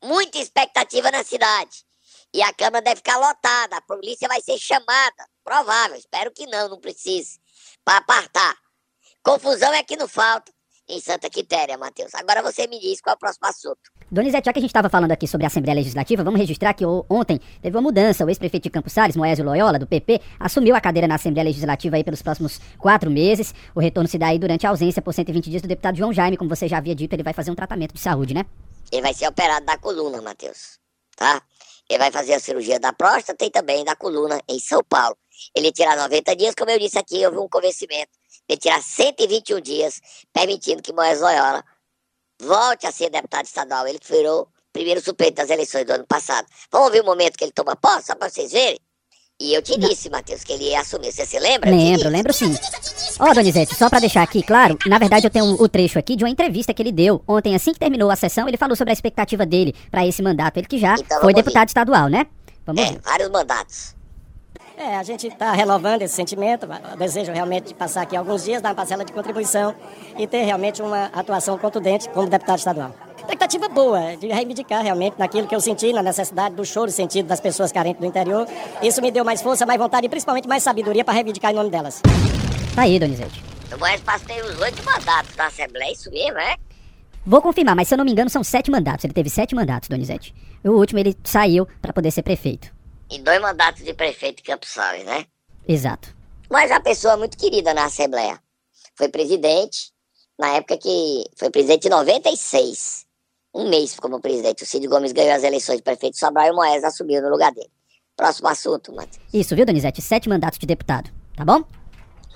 Muita 0.04 0.38
expectativa 0.38 1.12
na 1.12 1.24
cidade. 1.24 1.86
E 2.34 2.42
a 2.42 2.54
Câmara 2.54 2.82
deve 2.82 2.98
ficar 2.98 3.18
lotada. 3.18 3.78
A 3.78 3.82
polícia 3.82 4.28
vai 4.28 4.42
ser 4.42 4.58
chamada. 4.58 5.28
Provável, 5.44 5.98
espero 5.98 6.32
que 6.32 6.46
não, 6.48 6.70
não 6.70 6.80
precise. 6.80 7.40
Para 7.84 7.98
apartar. 7.98 8.58
Confusão 9.24 9.74
é 9.74 9.84
que 9.84 9.96
não 9.96 10.08
falta 10.08 10.52
em 10.88 11.00
Santa 11.00 11.30
Quitéria, 11.30 11.78
Matheus. 11.78 12.14
Agora 12.16 12.42
você 12.42 12.68
me 12.68 12.80
diz 12.80 13.02
qual 13.02 13.14
é 13.14 13.16
o 13.16 13.20
próximo 13.20 13.48
assunto. 13.48 13.92
Donizete, 14.14 14.46
já 14.46 14.54
que 14.54 14.60
a 14.60 14.62
gente 14.62 14.70
estava 14.70 14.90
falando 14.90 15.12
aqui 15.12 15.28
sobre 15.28 15.46
a 15.46 15.48
Assembleia 15.48 15.76
Legislativa, 15.76 16.24
vamos 16.24 16.40
registrar 16.40 16.76
que 16.76 16.86
ontem 16.86 17.42
teve 17.64 17.76
uma 17.76 17.82
mudança. 17.82 18.24
O 18.24 18.30
ex-prefeito 18.30 18.66
de 18.66 18.70
Campos 18.70 18.94
Salles, 18.94 19.16
Moésio 19.16 19.44
Loyola, 19.44 19.80
do 19.80 19.88
PP, 19.88 20.22
assumiu 20.40 20.76
a 20.76 20.80
cadeira 20.80 21.08
na 21.08 21.16
Assembleia 21.16 21.48
Legislativa 21.48 21.96
aí 21.96 22.04
pelos 22.04 22.22
próximos 22.22 22.62
quatro 22.78 23.10
meses. 23.10 23.56
O 23.74 23.80
retorno 23.80 24.08
se 24.08 24.20
dá 24.20 24.28
aí 24.28 24.38
durante 24.38 24.68
a 24.68 24.70
ausência 24.70 25.02
por 25.02 25.16
120 25.16 25.50
dias 25.50 25.64
do 25.64 25.68
deputado 25.68 25.98
João 25.98 26.14
Jaime. 26.14 26.38
Como 26.38 26.48
você 26.48 26.68
já 26.68 26.78
havia 26.78 26.94
dito, 26.94 27.12
ele 27.14 27.24
vai 27.24 27.34
fazer 27.34 27.50
um 27.50 27.56
tratamento 27.56 27.96
de 27.96 28.00
saúde, 28.00 28.36
né? 28.36 28.46
Ele 28.92 29.02
vai 29.02 29.16
ser 29.16 29.28
operado 29.28 29.66
da 29.66 29.80
coluna, 29.80 30.22
Matheus. 30.22 30.78
Tá? 31.16 31.42
Ele 31.90 31.98
vai 31.98 32.12
fazer 32.12 32.36
a 32.36 32.40
cirurgia 32.40 32.80
da 32.80 32.94
próstata 32.94 33.44
e 33.44 33.50
também 33.50 33.84
da 33.84 33.96
coluna 33.96 34.40
em 34.48 34.60
São 34.60 34.84
Paulo. 34.88 35.18
Ele 35.56 35.72
tirar 35.72 35.98
90 35.98 36.36
dias, 36.36 36.54
como 36.54 36.70
eu 36.70 36.78
disse 36.78 37.00
aqui, 37.00 37.26
houve 37.26 37.40
um 37.40 37.50
convencimento 37.50 38.12
de 38.48 38.58
tirar 38.58 38.80
121 38.80 39.60
dias, 39.60 40.00
permitindo 40.32 40.84
que 40.84 40.94
Moés 40.94 41.20
Loyola 41.20 41.64
volte 42.44 42.86
a 42.86 42.92
ser 42.92 43.10
deputado 43.10 43.46
estadual. 43.46 43.88
Ele 43.88 44.00
virou 44.04 44.48
primeiro 44.72 45.02
suplente 45.02 45.34
das 45.34 45.50
eleições 45.50 45.86
do 45.86 45.94
ano 45.94 46.06
passado. 46.06 46.48
Vamos 46.72 46.92
ver 46.92 47.02
o 47.02 47.06
momento 47.06 47.38
que 47.38 47.44
ele 47.44 47.52
toma 47.52 47.76
posse, 47.76 48.08
só 48.08 48.16
para 48.16 48.30
vocês 48.30 48.52
verem? 48.52 48.80
E 49.40 49.54
eu 49.54 49.62
te 49.62 49.78
disse, 49.78 50.10
Matheus, 50.10 50.44
que 50.44 50.54
ele 50.54 50.70
ia 50.70 50.80
assumir. 50.80 51.12
Você 51.12 51.26
se 51.26 51.38
lembra? 51.40 51.70
Lembro, 51.70 52.10
lembro 52.10 52.32
sim. 52.32 52.56
Ó, 53.20 53.30
oh, 53.30 53.34
Donizete, 53.34 53.76
só 53.76 53.90
para 53.90 54.00
deixar 54.00 54.24
aqui 54.24 54.42
claro, 54.42 54.78
na 54.86 54.98
verdade 54.98 55.26
eu 55.28 55.32
tenho 55.32 55.46
o 55.46 55.68
trecho 55.68 56.00
aqui 56.00 56.16
de 56.16 56.24
uma 56.24 56.30
entrevista 56.30 56.74
que 56.74 56.82
ele 56.82 56.92
deu 56.92 57.22
ontem, 57.28 57.56
assim 57.56 57.74
que 57.74 57.80
terminou 57.80 58.10
a 58.10 58.16
sessão, 58.16 58.48
ele 58.48 58.58
falou 58.58 58.76
sobre 58.76 58.92
a 58.92 58.94
expectativa 58.94 59.46
dele 59.46 59.76
para 59.92 60.06
esse 60.06 60.22
mandato. 60.22 60.58
Ele 60.58 60.68
que 60.68 60.78
já 60.78 60.96
então, 60.96 61.20
foi 61.20 61.34
deputado 61.34 61.68
estadual, 61.68 62.08
né? 62.08 62.28
Vamos 62.66 62.82
é, 62.82 62.92
ver. 62.92 63.00
vários 63.02 63.30
mandatos. 63.30 63.96
É, 64.84 64.98
a 64.98 65.04
gente 65.04 65.28
está 65.28 65.54
renovando 65.54 66.02
esse 66.02 66.14
sentimento, 66.14 66.68
desejo 66.98 67.32
realmente 67.32 67.70
de 67.70 67.74
passar 67.74 68.02
aqui 68.02 68.18
alguns 68.18 68.44
dias, 68.44 68.62
dar 68.62 68.70
uma 68.70 68.76
parcela 68.76 69.06
de 69.06 69.14
contribuição 69.14 69.74
e 70.20 70.28
ter 70.28 70.44
realmente 70.44 70.82
uma 70.82 71.06
atuação 71.06 71.58
contundente 71.58 72.10
como 72.10 72.28
deputado 72.28 72.58
estadual. 72.58 72.94
Expectativa 73.18 73.70
boa 73.70 74.18
de 74.18 74.28
reivindicar 74.28 74.84
realmente 74.84 75.18
naquilo 75.18 75.48
que 75.48 75.56
eu 75.56 75.62
senti, 75.62 75.94
na 75.94 76.04
necessidade 76.04 76.56
do 76.56 76.66
choro 76.66 76.92
sentido 76.92 77.28
das 77.28 77.40
pessoas 77.40 77.72
carentes 77.72 78.02
do 78.02 78.06
interior. 78.06 78.46
Isso 78.82 79.02
me 79.02 79.10
deu 79.10 79.24
mais 79.24 79.42
força, 79.42 79.66
mais 79.66 79.80
vontade 79.80 80.06
e 80.06 80.10
principalmente 80.10 80.50
mais 80.50 80.62
sabedoria 80.62 81.06
para 81.06 81.14
reivindicar 81.14 81.52
em 81.52 81.56
nome 81.56 81.70
delas. 81.70 82.02
Tá 82.76 82.82
aí, 82.82 83.00
Donizete. 83.00 83.42
O 83.74 83.80
Moés 83.80 84.02
passei 84.02 84.42
os 84.42 84.60
oito 84.60 84.84
mandatos 84.84 85.34
da 85.38 85.46
Assembleia, 85.46 85.94
isso 85.94 86.12
mesmo, 86.12 86.40
é? 86.40 86.58
Vou 87.26 87.42
confirmar, 87.42 87.74
mas 87.74 87.88
se 87.88 87.94
eu 87.94 87.98
não 87.98 88.04
me 88.04 88.12
engano 88.12 88.30
são 88.30 88.44
sete 88.44 88.70
mandatos. 88.70 89.06
Ele 89.06 89.14
teve 89.14 89.30
sete 89.30 89.56
mandatos, 89.56 89.88
Donizete. 89.88 90.36
O 90.62 90.72
último 90.72 91.00
ele 91.00 91.16
saiu 91.24 91.66
para 91.82 91.94
poder 91.94 92.12
ser 92.12 92.22
prefeito 92.22 92.83
e 93.10 93.20
dois 93.20 93.42
mandatos 93.42 93.84
de 93.84 93.94
prefeito 93.94 94.38
de 94.38 94.44
Campos 94.44 94.70
Salles, 94.70 95.06
né? 95.06 95.26
Exato. 95.68 96.14
Mas 96.50 96.72
a 96.72 96.80
pessoa 96.80 97.18
muito 97.18 97.38
querida 97.38 97.74
na 97.74 97.86
Assembleia. 97.86 98.40
Foi 98.96 99.10
presidente, 99.10 99.92
na 100.38 100.56
época 100.56 100.78
que. 100.78 101.24
Foi 101.36 101.50
presidente 101.50 101.88
em 101.88 101.92
96. 101.92 103.06
Um 103.54 103.70
mês 103.70 104.00
como 104.00 104.20
presidente. 104.20 104.64
O 104.64 104.66
Cid 104.66 104.88
Gomes 104.88 105.12
ganhou 105.12 105.34
as 105.34 105.44
eleições 105.44 105.78
de 105.78 105.84
prefeito 105.84 106.14
de 106.14 106.20
Sobral 106.20 106.48
e 106.48 106.52
o 106.52 106.56
Moés 106.56 106.84
assumiu 106.84 107.22
no 107.22 107.30
lugar 107.30 107.52
dele. 107.52 107.70
Próximo 108.16 108.48
assunto, 108.48 108.94
Matheus. 108.94 109.24
Isso, 109.34 109.56
viu, 109.56 109.66
Donizete? 109.66 110.02
Sete 110.02 110.30
mandatos 110.30 110.60
de 110.60 110.66
deputado. 110.66 111.10
Tá 111.36 111.46
bom? 111.46 111.64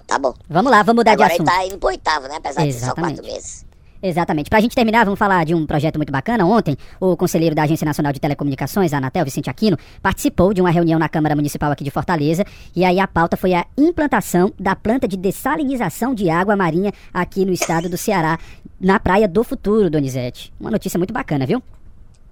Tá 0.08 0.18
bom. 0.18 0.34
Vamos 0.50 0.72
lá, 0.72 0.82
vamos 0.84 1.02
mudar 1.02 1.12
Agora 1.12 1.30
de 1.30 1.36
assunto. 1.36 1.50
Agora 1.50 1.64
ele 1.64 1.70
tá 1.70 1.76
indo 1.76 1.80
pro 1.80 1.90
oitavo, 1.90 2.28
né? 2.28 2.36
Apesar 2.38 2.66
Exatamente. 2.66 2.70
de 2.70 2.80
ser 2.80 2.86
só 2.86 2.96
quatro 2.96 3.24
meses. 3.24 3.66
Exatamente. 4.02 4.50
Pra 4.50 4.60
gente 4.60 4.76
terminar, 4.76 5.04
vamos 5.06 5.18
falar 5.18 5.44
de 5.46 5.56
um 5.56 5.66
projeto 5.66 5.98
muito 5.98 6.12
bacana. 6.12 6.46
Ontem, 6.46 6.78
o 7.00 7.18
conselheiro 7.18 7.56
da 7.56 7.64
Agência 7.64 7.86
Nacional 7.86 8.14
de 8.14 8.20
Telecomunicações, 8.20 8.94
a 8.94 8.98
Anatel, 8.98 9.26
Vicente 9.26 9.50
Aquino, 9.50 9.78
participou 10.02 10.54
de 10.54 10.62
uma 10.62 10.70
reunião 10.70 11.00
na 11.00 11.10
Câmara 11.10 11.36
Municipal 11.36 11.72
aqui 11.72 11.84
de 11.84 11.92
Fortaleza. 11.92 12.46
E 12.76 12.86
aí 12.86 13.00
a 13.00 13.08
pauta 13.08 13.36
foi 13.36 13.54
a 13.54 13.66
implantação 13.78 14.54
da 14.60 14.76
planta 14.76 15.08
de 15.08 15.18
dessalinização 15.18 16.14
de 16.14 16.30
água 16.30 16.56
marinha 16.56 16.92
aqui 17.14 17.46
no 17.46 17.52
estado 17.52 17.90
do 17.90 17.98
Ceará, 17.98 18.38
na 18.80 19.00
Praia 19.00 19.28
do 19.28 19.44
Futuro, 19.44 19.90
Donizete. 19.90 20.54
Uma 20.60 20.72
notícia 20.72 20.98
muito 20.98 21.14
bacana, 21.14 21.46
viu? 21.46 21.62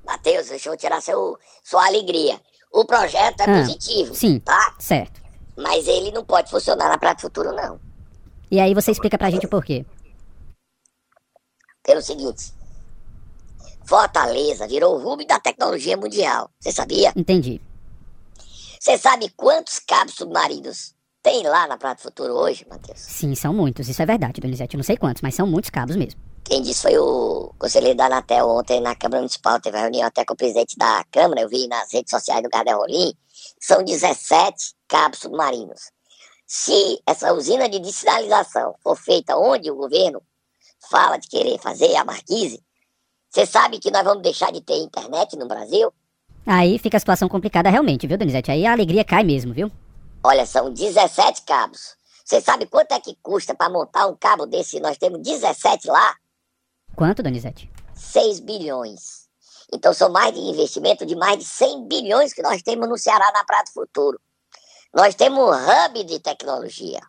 Matheus, 0.06 0.50
deixa 0.50 0.70
eu 0.70 0.78
tirar 0.78 1.02
seu, 1.02 1.38
sua 1.64 1.88
alegria. 1.88 2.40
O 2.72 2.86
projeto 2.86 3.42
é 3.42 3.44
ah, 3.44 3.62
positivo, 3.62 4.14
sim, 4.14 4.40
tá? 4.40 4.76
Certo. 4.78 5.22
Mas 5.58 5.88
ele 5.88 6.12
não 6.12 6.24
pode 6.24 6.52
funcionar 6.52 6.90
na 6.90 6.98
Praia 6.98 7.16
do 7.16 7.22
Futuro, 7.22 7.54
não. 7.54 7.80
E 8.52 8.60
aí 8.60 8.74
você 8.74 8.92
explica 8.92 9.18
pra 9.18 9.32
gente 9.32 9.46
o 9.46 9.50
porquê 9.50 9.86
pelo 11.86 12.02
seguinte: 12.02 12.52
Fortaleza 13.86 14.68
virou 14.68 14.96
o 14.96 15.02
rumo 15.02 15.26
da 15.26 15.40
tecnologia 15.40 15.96
mundial. 15.96 16.50
Você 16.60 16.72
sabia? 16.72 17.14
Entendi. 17.16 17.62
Você 18.80 18.98
sabe 18.98 19.30
quantos 19.36 19.80
cabos 19.80 20.16
submarinos 20.16 20.94
tem 21.22 21.44
lá 21.44 21.68
na 21.68 21.78
Praia 21.78 21.96
do 21.96 22.02
Futuro 22.02 22.34
hoje, 22.34 22.66
Matheus? 22.70 23.00
Sim, 23.00 23.34
são 23.34 23.54
muitos. 23.54 23.90
Isso 23.90 24.02
é 24.02 24.06
verdade, 24.06 24.42
Donizete. 24.42 24.76
Eu 24.76 24.80
não 24.80 24.84
sei 24.84 24.98
quantos, 24.98 25.22
mas 25.22 25.34
são 25.34 25.48
muitos 25.48 25.70
cabos 25.70 25.96
mesmo. 25.96 26.20
Quem 26.44 26.62
disse 26.62 26.84
foi 26.84 26.98
o 27.00 27.52
conselheiro 27.58 27.98
da 27.98 28.06
Anatel 28.06 28.48
ontem 28.48 28.80
na 28.80 28.96
Câmara 28.96 29.22
Municipal. 29.22 29.60
Teve 29.60 29.76
uma 29.76 29.82
reunião 29.82 30.06
até 30.06 30.24
com 30.24 30.36
o 30.36 30.38
presidente 30.38 30.78
da 30.78 31.04
Câmara. 31.12 31.42
Eu 31.42 31.50
vi 31.50 31.68
nas 31.68 31.92
redes 31.92 32.12
sociais 32.12 32.44
do 32.44 32.50
Gardel 32.50 32.78
Rolim. 32.78 33.12
São 33.60 33.84
17 33.84 34.76
cabos 34.88 35.20
submarinos. 35.20 35.90
Se 36.46 37.02
essa 37.08 37.34
usina 37.34 37.68
de 37.68 37.80
dessinalização 37.80 38.76
for 38.84 38.96
feita 38.96 39.36
onde 39.36 39.72
o 39.72 39.76
governo 39.76 40.22
fala 40.90 41.18
de 41.18 41.28
querer 41.28 41.60
fazer 41.60 41.96
a 41.96 42.06
marquise, 42.06 42.64
você 43.30 43.46
sabe 43.46 43.80
que 43.80 43.92
nós 43.92 44.04
vamos 44.04 44.24
deixar 44.24 44.52
de 44.52 44.62
ter 44.62 44.78
internet 44.78 45.36
no 45.36 45.48
Brasil? 45.48 45.94
Aí 46.46 46.80
fica 46.80 46.96
a 46.96 47.00
situação 47.00 47.28
complicada 47.28 47.70
realmente, 47.70 48.08
viu, 48.08 48.18
Donizete? 48.18 48.52
Aí 48.52 48.66
a 48.66 48.72
alegria 48.72 49.04
cai 49.04 49.24
mesmo, 49.24 49.54
viu? 49.54 49.72
Olha, 50.24 50.46
são 50.46 50.72
17 50.72 51.42
cabos. 51.42 51.96
Você 52.24 52.40
sabe 52.40 52.66
quanto 52.66 52.94
é 52.94 53.00
que 53.00 53.16
custa 53.22 53.54
para 53.54 53.70
montar 53.70 54.08
um 54.08 54.16
cabo 54.16 54.46
desse? 54.46 54.80
Nós 54.80 54.98
temos 54.98 55.22
17 55.22 55.88
lá? 55.88 56.16
Quanto, 56.96 57.22
Donizete? 57.22 57.70
6 57.94 58.40
bilhões. 58.40 59.28
Então 59.74 59.94
são 59.94 60.10
mais 60.10 60.34
de 60.34 60.40
investimento 60.40 61.06
de 61.06 61.16
mais 61.16 61.38
de 61.38 61.44
100 61.44 61.88
bilhões 61.88 62.34
que 62.34 62.42
nós 62.42 62.62
temos 62.62 62.88
no 62.88 62.98
Ceará 62.98 63.32
na 63.34 63.44
Praia 63.44 63.64
do 63.66 63.72
Futuro. 63.72 64.20
Nós 64.94 65.14
temos 65.14 65.40
um 65.40 65.52
hub 65.52 66.04
de 66.06 66.20
tecnologia. 66.20 67.02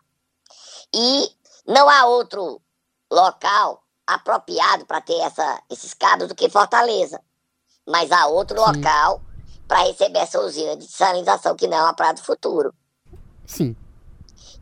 E 0.93 1.29
não 1.65 1.89
há 1.89 2.05
outro 2.05 2.61
local 3.11 3.83
apropriado 4.05 4.85
para 4.85 5.01
ter 5.01 5.19
essa, 5.19 5.61
esses 5.69 5.93
cabos 5.93 6.27
do 6.27 6.35
que 6.35 6.49
Fortaleza. 6.49 7.21
Mas 7.85 8.11
há 8.11 8.27
outro 8.27 8.57
Sim. 8.59 8.65
local 8.65 9.21
para 9.67 9.83
receber 9.83 10.19
essa 10.19 10.39
usina 10.39 10.77
de 10.77 10.87
salinização 10.87 11.55
que 11.55 11.67
não 11.67 11.77
é 11.77 11.81
uma 11.81 11.93
praia 11.93 12.13
do 12.13 12.23
futuro. 12.23 12.73
Sim. 13.45 13.75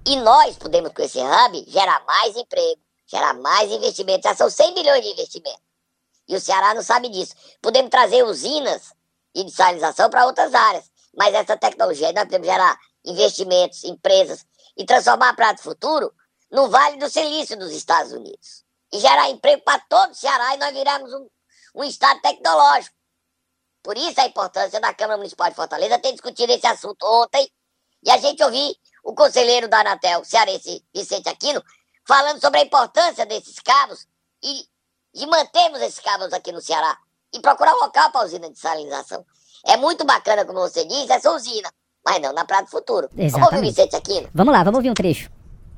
E 0.06 0.16
nós 0.18 0.58
podemos, 0.58 0.92
com 0.94 1.02
esse 1.02 1.20
hub, 1.20 1.66
gerar 1.68 2.04
mais 2.06 2.36
emprego, 2.36 2.82
gerar 3.08 3.34
mais 3.36 3.72
investimento. 3.72 4.28
Já 4.28 4.36
são 4.36 4.50
100 4.50 4.74
milhões 4.74 5.02
de 5.02 5.12
investimento. 5.12 5.62
E 6.28 6.36
o 6.36 6.42
Ceará 6.42 6.74
não 6.74 6.82
sabe 6.82 7.10
disso. 7.10 7.36
Podemos 7.62 7.90
trazer 7.90 8.24
usinas 8.24 8.94
de 9.34 9.44
desalinização 9.44 10.10
para 10.10 10.26
outras 10.26 10.54
áreas. 10.54 10.92
Mas 11.16 11.34
essa 11.34 11.56
tecnologia, 11.56 12.12
nós 12.14 12.26
podemos 12.26 12.48
gerar 12.48 12.78
investimentos, 13.06 13.84
empresas 13.84 14.46
e 14.78 14.86
transformar 14.86 15.30
a 15.30 15.34
praia 15.34 15.54
do 15.54 15.62
futuro 15.62 16.12
no 16.52 16.70
Vale 16.70 16.98
do 16.98 17.10
Silício 17.10 17.58
dos 17.58 17.72
Estados 17.72 18.12
Unidos. 18.12 18.64
E 18.94 19.00
gerar 19.00 19.30
emprego 19.30 19.62
para 19.64 19.80
todo 19.90 20.12
o 20.12 20.16
Ceará 20.16 20.56
e 20.56 20.58
nós 20.58 20.74
viramos 20.74 21.14
um, 21.14 21.28
um 21.76 21.84
estado 21.84 22.22
tecnológico. 22.22 22.96
Por 23.84 23.98
isso 23.98 24.20
a 24.20 24.26
importância 24.26 24.80
da 24.80 24.94
Câmara 24.94 25.18
Municipal 25.18 25.50
de 25.50 25.56
Fortaleza 25.56 26.00
ter 26.00 26.12
discutido 26.12 26.52
esse 26.52 26.66
assunto 26.66 27.04
ontem 27.06 27.48
e 28.04 28.10
a 28.10 28.18
gente 28.18 28.44
ouvir 28.44 28.76
o 29.04 29.14
conselheiro 29.14 29.68
da 29.68 29.82
Anatel, 29.82 30.24
cearense 30.24 30.84
Vicente 30.94 31.30
Aquino, 31.30 31.64
falando 32.08 32.40
sobre 32.42 32.60
a 32.60 32.64
importância 32.64 33.26
desses 33.26 33.60
cabos 33.60 34.08
e 34.44 34.66
de 35.14 35.26
mantermos 35.28 35.82
esses 35.82 36.00
cabos 36.00 36.34
aqui 36.34 36.52
no 36.52 36.62
Ceará 36.62 36.98
e 37.34 37.40
procurar 37.40 37.74
um 37.76 37.82
local 37.82 38.12
para 38.12 38.22
a 38.22 38.26
usina 38.26 38.50
de 38.50 38.58
salinização. 38.58 39.26
É 39.66 39.78
muito 39.78 40.06
bacana, 40.06 40.46
como 40.46 40.60
você 40.60 40.86
diz, 40.86 41.10
essa 41.10 41.32
usina, 41.32 41.72
mas 42.06 42.22
não 42.22 42.34
na 42.34 42.46
Praia 42.46 42.64
do 42.64 42.70
Futuro. 42.70 43.10
Exatamente. 43.18 43.32
Vamos 43.32 43.54
ouvir 43.54 43.68
Vicente 43.68 43.96
Aquino? 43.96 44.30
Vamos 44.34 44.54
lá, 44.54 44.64
vamos 44.64 44.78
ouvir 44.78 44.90
um 44.90 44.94
trecho. 44.94 45.30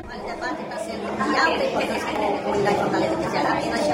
O 0.08 0.20
debate 0.26 0.62
está 0.63 0.78
sendo 0.80 1.04
para 1.17 1.26
a 1.26 2.39
comunidade 2.43 2.80
nós 2.80 3.88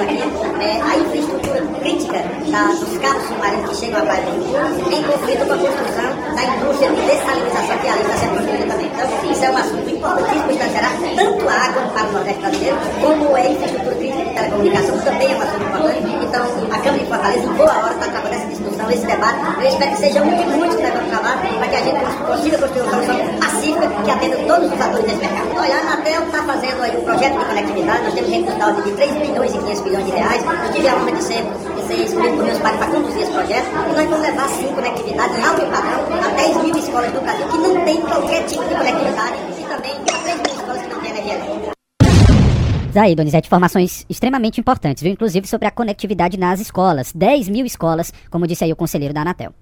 aqui, 0.00 0.18
é, 0.60 0.82
a 0.82 0.96
infraestrutura 0.98 1.60
crítica 1.78 2.18
da, 2.50 2.66
dos 2.74 2.98
carros 2.98 3.22
submarinos 3.28 3.70
que 3.70 3.76
chegam 3.76 4.00
à 4.00 4.02
praia 4.02 4.22
do 4.22 4.30
em 4.90 5.02
conflito 5.04 5.46
com 5.46 5.52
a 5.52 5.58
construção 5.58 6.34
da 6.34 6.42
indústria 6.42 6.90
de 6.90 7.00
dessalinização 7.06 7.78
que 7.78 7.88
ali 7.88 8.00
está 8.02 8.16
sendo 8.16 8.34
construída 8.34 8.66
também. 8.66 8.86
Então, 8.86 9.30
isso 9.30 9.44
é 9.44 9.50
um 9.50 9.56
assunto 9.56 9.90
importantíssimo 9.90 10.56
para 10.58 10.68
gerar 10.68 10.92
tanto 11.16 11.48
água 11.48 11.82
para 11.94 12.08
o 12.08 12.12
Nordeste 12.12 12.40
brasileiro, 12.40 12.78
como 13.00 13.36
é 13.36 13.52
infraestrutura 13.52 13.94
crítica 13.94 14.24
de 14.24 14.34
telecomunicação, 14.34 14.98
também 15.02 15.32
é 15.32 15.36
um 15.36 15.42
assunto 15.42 15.62
importante. 15.62 16.00
Então, 16.26 16.44
a 16.70 16.78
Câmara 16.80 16.98
de 16.98 17.06
Fortaleza, 17.06 17.46
em 17.46 17.54
boa 17.54 17.70
hora, 17.70 17.94
está 17.94 18.06
acabando 18.06 18.34
essa 18.34 18.46
discussão, 18.46 18.69
esse 18.92 19.06
debate. 19.06 19.38
Eu 19.60 19.68
espero 19.68 19.90
que 19.90 19.96
seja 19.98 20.22
um 20.22 20.36
de 20.36 20.44
muitos 20.56 20.76
que 20.76 20.82
vamos 20.82 21.08
trabalhar 21.08 21.38
para 21.38 21.68
que 21.68 21.76
a 21.76 21.80
gente 21.80 22.00
consiga 22.26 22.58
construir 22.58 22.82
uma 22.82 22.90
solução 22.90 23.38
pacífica 23.40 23.88
que 24.04 24.10
atenda 24.10 24.36
todos 24.36 24.72
os 24.72 24.80
atores 24.80 25.04
desse 25.04 25.20
mercado. 25.20 25.48
Olha, 25.56 25.76
a 25.76 25.80
Anatel 25.80 26.22
está 26.22 26.42
fazendo 26.42 26.82
aí 26.82 26.96
um 26.96 27.04
projeto 27.04 27.38
de 27.38 27.44
conectividade, 27.44 28.02
nós 28.04 28.14
temos 28.14 28.30
recursos 28.30 28.84
de 28.84 28.92
3 28.92 29.12
bilhões 29.12 29.54
e 29.54 29.58
500 29.58 29.80
bilhões 29.80 30.04
de 30.06 30.10
reais. 30.12 30.44
Eu 30.44 30.72
tive 30.72 30.88
a 30.88 30.94
honra 30.96 31.12
de 31.12 31.22
ser, 31.24 31.42
de 31.42 31.82
ser 31.86 32.04
escolhido 32.04 32.42
meus 32.42 32.58
pais 32.58 32.76
para 32.76 32.86
conduzir 32.86 33.22
esse 33.22 33.32
projeto 33.32 33.66
e 33.66 33.92
nós 33.92 34.10
vamos 34.10 34.20
levar 34.20 34.48
sim 34.48 34.68
conectividade 34.74 35.38
em 35.38 35.44
alto 35.44 35.66
padrão 35.66 36.00
a 36.24 36.28
10 36.34 36.56
mil 36.62 36.76
escolas 36.76 37.12
do 37.12 37.20
Brasil 37.20 37.46
que 37.48 37.58
não 37.58 37.84
tem 37.84 38.00
qualquer 38.00 38.46
tipo 38.46 38.64
de 38.64 38.74
conectividade 38.74 39.34
e 39.58 39.62
também 39.64 39.92
a 39.92 40.18
3 40.22 40.36
mil 40.36 40.56
escolas 40.56 40.82
que 40.82 40.94
não 40.94 41.00
têm 41.00 41.10
energia 41.10 41.34
elétrica. 41.34 41.79
Daí, 42.92 43.14
Donizete, 43.14 43.46
informações 43.46 44.04
extremamente 44.08 44.60
importantes, 44.60 45.02
viu? 45.02 45.12
Inclusive 45.12 45.46
sobre 45.46 45.68
a 45.68 45.70
conectividade 45.70 46.36
nas 46.36 46.60
escolas. 46.60 47.12
10 47.14 47.48
mil 47.48 47.64
escolas, 47.64 48.12
como 48.30 48.46
disse 48.46 48.64
aí 48.64 48.72
o 48.72 48.76
conselheiro 48.76 49.14
da 49.14 49.20
Anatel. 49.22 49.52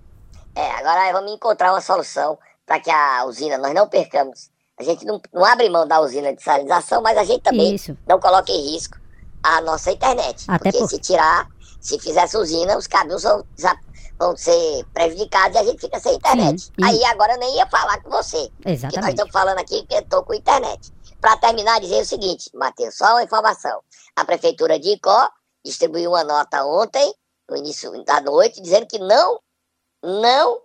É, 0.54 0.70
agora 0.72 1.12
vamos 1.12 1.32
encontrar 1.32 1.72
uma 1.72 1.80
solução 1.80 2.38
para 2.66 2.80
que 2.80 2.90
a 2.90 3.24
usina 3.26 3.58
nós 3.58 3.74
não 3.74 3.86
percamos. 3.88 4.50
A 4.80 4.82
gente 4.82 5.04
não, 5.04 5.20
não 5.32 5.44
abre 5.44 5.68
mão 5.68 5.86
da 5.86 6.00
usina 6.00 6.32
de 6.34 6.42
salinização, 6.42 7.02
mas 7.02 7.18
a 7.18 7.24
gente 7.24 7.42
também 7.42 7.74
Isso. 7.74 7.96
não 8.06 8.18
coloca 8.18 8.50
em 8.50 8.72
risco 8.72 8.96
a 9.42 9.60
nossa 9.60 9.92
internet. 9.92 10.44
Até 10.48 10.70
porque 10.70 10.78
por- 10.78 10.88
se 10.88 10.98
tirar, 10.98 11.46
se 11.80 11.98
fizer 11.98 12.20
essa 12.22 12.38
usina, 12.38 12.78
os 12.78 12.86
caminhos 12.86 13.24
vão, 13.24 13.44
ser 14.36 14.84
prejudicados 14.92 15.56
e 15.56 15.60
a 15.60 15.64
gente 15.64 15.80
fica 15.80 16.00
sem 16.00 16.14
internet. 16.14 16.60
Sim, 16.62 16.72
e- 16.78 16.84
Aí 16.84 17.04
agora 17.04 17.34
eu 17.34 17.38
nem 17.38 17.56
ia 17.56 17.66
falar 17.66 18.00
com 18.02 18.10
você. 18.10 18.36
Que 18.62 18.64
nós 18.68 18.74
Exatamente. 18.74 19.10
estamos 19.10 19.32
falando 19.32 19.58
aqui 19.58 19.84
que 19.86 19.94
eu 19.94 20.00
estou 20.00 20.24
com 20.24 20.34
internet. 20.34 20.92
Para 21.20 21.36
terminar, 21.36 21.80
dizer 21.80 22.02
o 22.02 22.04
seguinte, 22.04 22.50
Matheus, 22.54 22.96
só 22.96 23.12
uma 23.12 23.22
informação. 23.22 23.82
A 24.14 24.24
Prefeitura 24.24 24.78
de 24.78 24.90
Icó 24.90 25.28
distribuiu 25.64 26.10
uma 26.10 26.22
nota 26.22 26.64
ontem, 26.64 27.12
no 27.48 27.56
início 27.56 28.04
da 28.04 28.20
noite, 28.20 28.60
dizendo 28.60 28.86
que 28.86 28.98
não, 28.98 29.40
não 30.02 30.60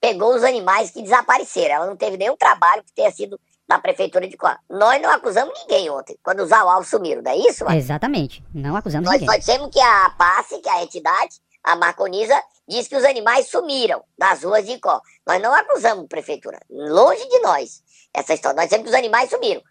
pegou 0.00 0.34
os 0.34 0.44
animais 0.44 0.90
que 0.90 1.02
desapareceram. 1.02 1.74
Ela 1.76 1.86
não 1.86 1.96
teve 1.96 2.16
nenhum 2.16 2.36
trabalho 2.36 2.82
que 2.82 2.92
tenha 2.92 3.10
sido 3.10 3.40
da 3.66 3.78
Prefeitura 3.78 4.26
de 4.26 4.34
Icó. 4.34 4.54
Nós 4.68 5.00
não 5.00 5.10
acusamos 5.10 5.58
ninguém 5.60 5.88
ontem, 5.88 6.18
quando 6.22 6.40
os 6.40 6.52
aual 6.52 6.82
sumiram, 6.84 7.22
não 7.22 7.30
é 7.30 7.36
isso? 7.36 7.64
Exatamente. 7.70 8.44
Não 8.52 8.76
acusamos 8.76 9.06
Nós 9.06 9.20
ninguém. 9.20 9.28
só 9.28 9.38
dissemos 9.38 9.70
que 9.70 9.80
a 9.80 10.10
PASSE, 10.10 10.58
que 10.58 10.68
é 10.68 10.72
a 10.72 10.82
entidade, 10.82 11.40
a 11.62 11.76
Marconisa, 11.76 12.42
diz 12.68 12.88
que 12.88 12.96
os 12.96 13.04
animais 13.04 13.48
sumiram 13.48 14.02
das 14.18 14.42
ruas 14.42 14.66
de 14.66 14.72
Icó. 14.72 15.00
Nós 15.26 15.40
não 15.40 15.54
acusamos 15.54 16.04
a 16.04 16.08
prefeitura. 16.08 16.58
Longe 16.68 17.26
de 17.28 17.38
nós 17.40 17.82
essa 18.12 18.34
história. 18.34 18.56
Nós 18.56 18.64
dissemos 18.64 18.84
que 18.84 18.90
os 18.90 18.98
animais 18.98 19.30
sumiram. 19.30 19.62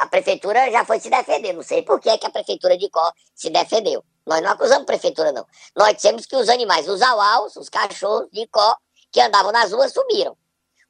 A 0.00 0.06
prefeitura 0.06 0.70
já 0.72 0.82
foi 0.82 0.98
se 0.98 1.10
defender. 1.10 1.52
Não 1.52 1.62
sei 1.62 1.82
por 1.82 2.00
que, 2.00 2.16
que 2.16 2.26
a 2.26 2.30
prefeitura 2.30 2.76
de 2.78 2.86
Icó 2.86 3.12
se 3.34 3.50
defendeu. 3.50 4.02
Nós 4.26 4.40
não 4.40 4.50
acusamos 4.52 4.84
a 4.84 4.86
prefeitura, 4.86 5.30
não. 5.30 5.46
Nós 5.76 5.94
dissemos 5.94 6.24
que 6.24 6.34
os 6.36 6.48
animais, 6.48 6.88
os 6.88 7.02
auaus, 7.02 7.54
os 7.56 7.68
cachorros 7.68 8.26
de 8.32 8.40
Icó, 8.40 8.78
que 9.12 9.20
andavam 9.20 9.52
nas 9.52 9.72
ruas, 9.72 9.92
sumiram. 9.92 10.34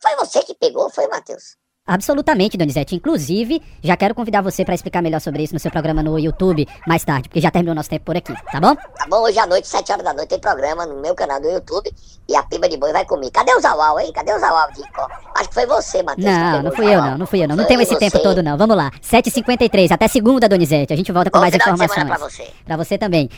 Foi 0.01 0.15
você 0.15 0.45
que 0.45 0.55
pegou, 0.55 0.89
foi, 0.91 1.09
Matheus? 1.09 1.57
Absolutamente, 1.91 2.57
Donizete. 2.57 2.95
Inclusive, 2.95 3.61
já 3.83 3.97
quero 3.97 4.15
convidar 4.15 4.43
você 4.43 4.65
para 4.65 4.77
explicar 4.77 5.03
melhor 5.03 5.21
sobre 5.21 5.43
isso 5.43 5.53
no 5.53 5.59
seu 5.59 5.73
programa 5.73 6.05
no 6.05 6.17
YouTube 6.21 6.65
mais 6.87 7.05
tarde, 7.05 7.29
porque 7.29 7.41
já 7.41 7.51
terminou 7.51 7.75
nosso 7.75 7.91
tempo 7.91 8.05
por 8.05 8.17
aqui, 8.17 8.33
tá 8.53 8.61
bom? 8.61 8.77
Tá 8.77 9.07
bom? 9.09 9.23
Hoje 9.23 9.41
à 9.41 9.47
noite, 9.47 9.67
7 9.67 9.91
horas 9.91 10.05
da 10.05 10.15
noite, 10.15 10.29
tem 10.29 10.39
programa 10.39 10.87
no 10.87 11.01
meu 11.01 11.17
canal 11.17 11.41
do 11.41 11.49
YouTube 11.49 11.93
e 12.29 12.37
a 12.37 12.45
Piba 12.45 12.69
de 12.69 12.77
Boi 12.77 12.93
vai 12.93 13.05
comigo. 13.05 13.33
Cadê 13.33 13.53
os 13.57 13.65
auau, 13.65 13.99
hein? 13.99 14.13
Cadê 14.13 14.31
de 14.31 14.81
Icó? 14.83 15.09
Acho 15.35 15.49
que 15.49 15.55
foi 15.55 15.67
você, 15.67 16.01
Matheus. 16.01 16.27
Não, 16.27 16.63
não 16.63 16.71
fui 16.71 16.87
eu 16.87 17.03
não, 17.03 17.19
não 17.19 17.27
fui 17.27 17.43
eu 17.43 17.49
não. 17.49 17.57
Não 17.57 17.65
tenho 17.65 17.81
esse 17.81 17.95
você. 17.95 17.99
tempo 17.99 18.21
todo 18.21 18.41
não. 18.41 18.57
Vamos 18.57 18.77
lá. 18.77 18.93
7h53, 19.03 19.91
até 19.91 20.07
segunda, 20.07 20.49
Donizete. 20.49 20.93
A 20.93 20.97
gente 20.97 21.11
volta 21.11 21.29
com 21.29 21.39
Bom 21.39 21.43
mais 21.43 21.55
informações. 21.55 22.07
pra 22.07 22.19
você. 22.19 22.49
Pra 22.65 22.77
você 22.77 22.97
também. 22.97 23.29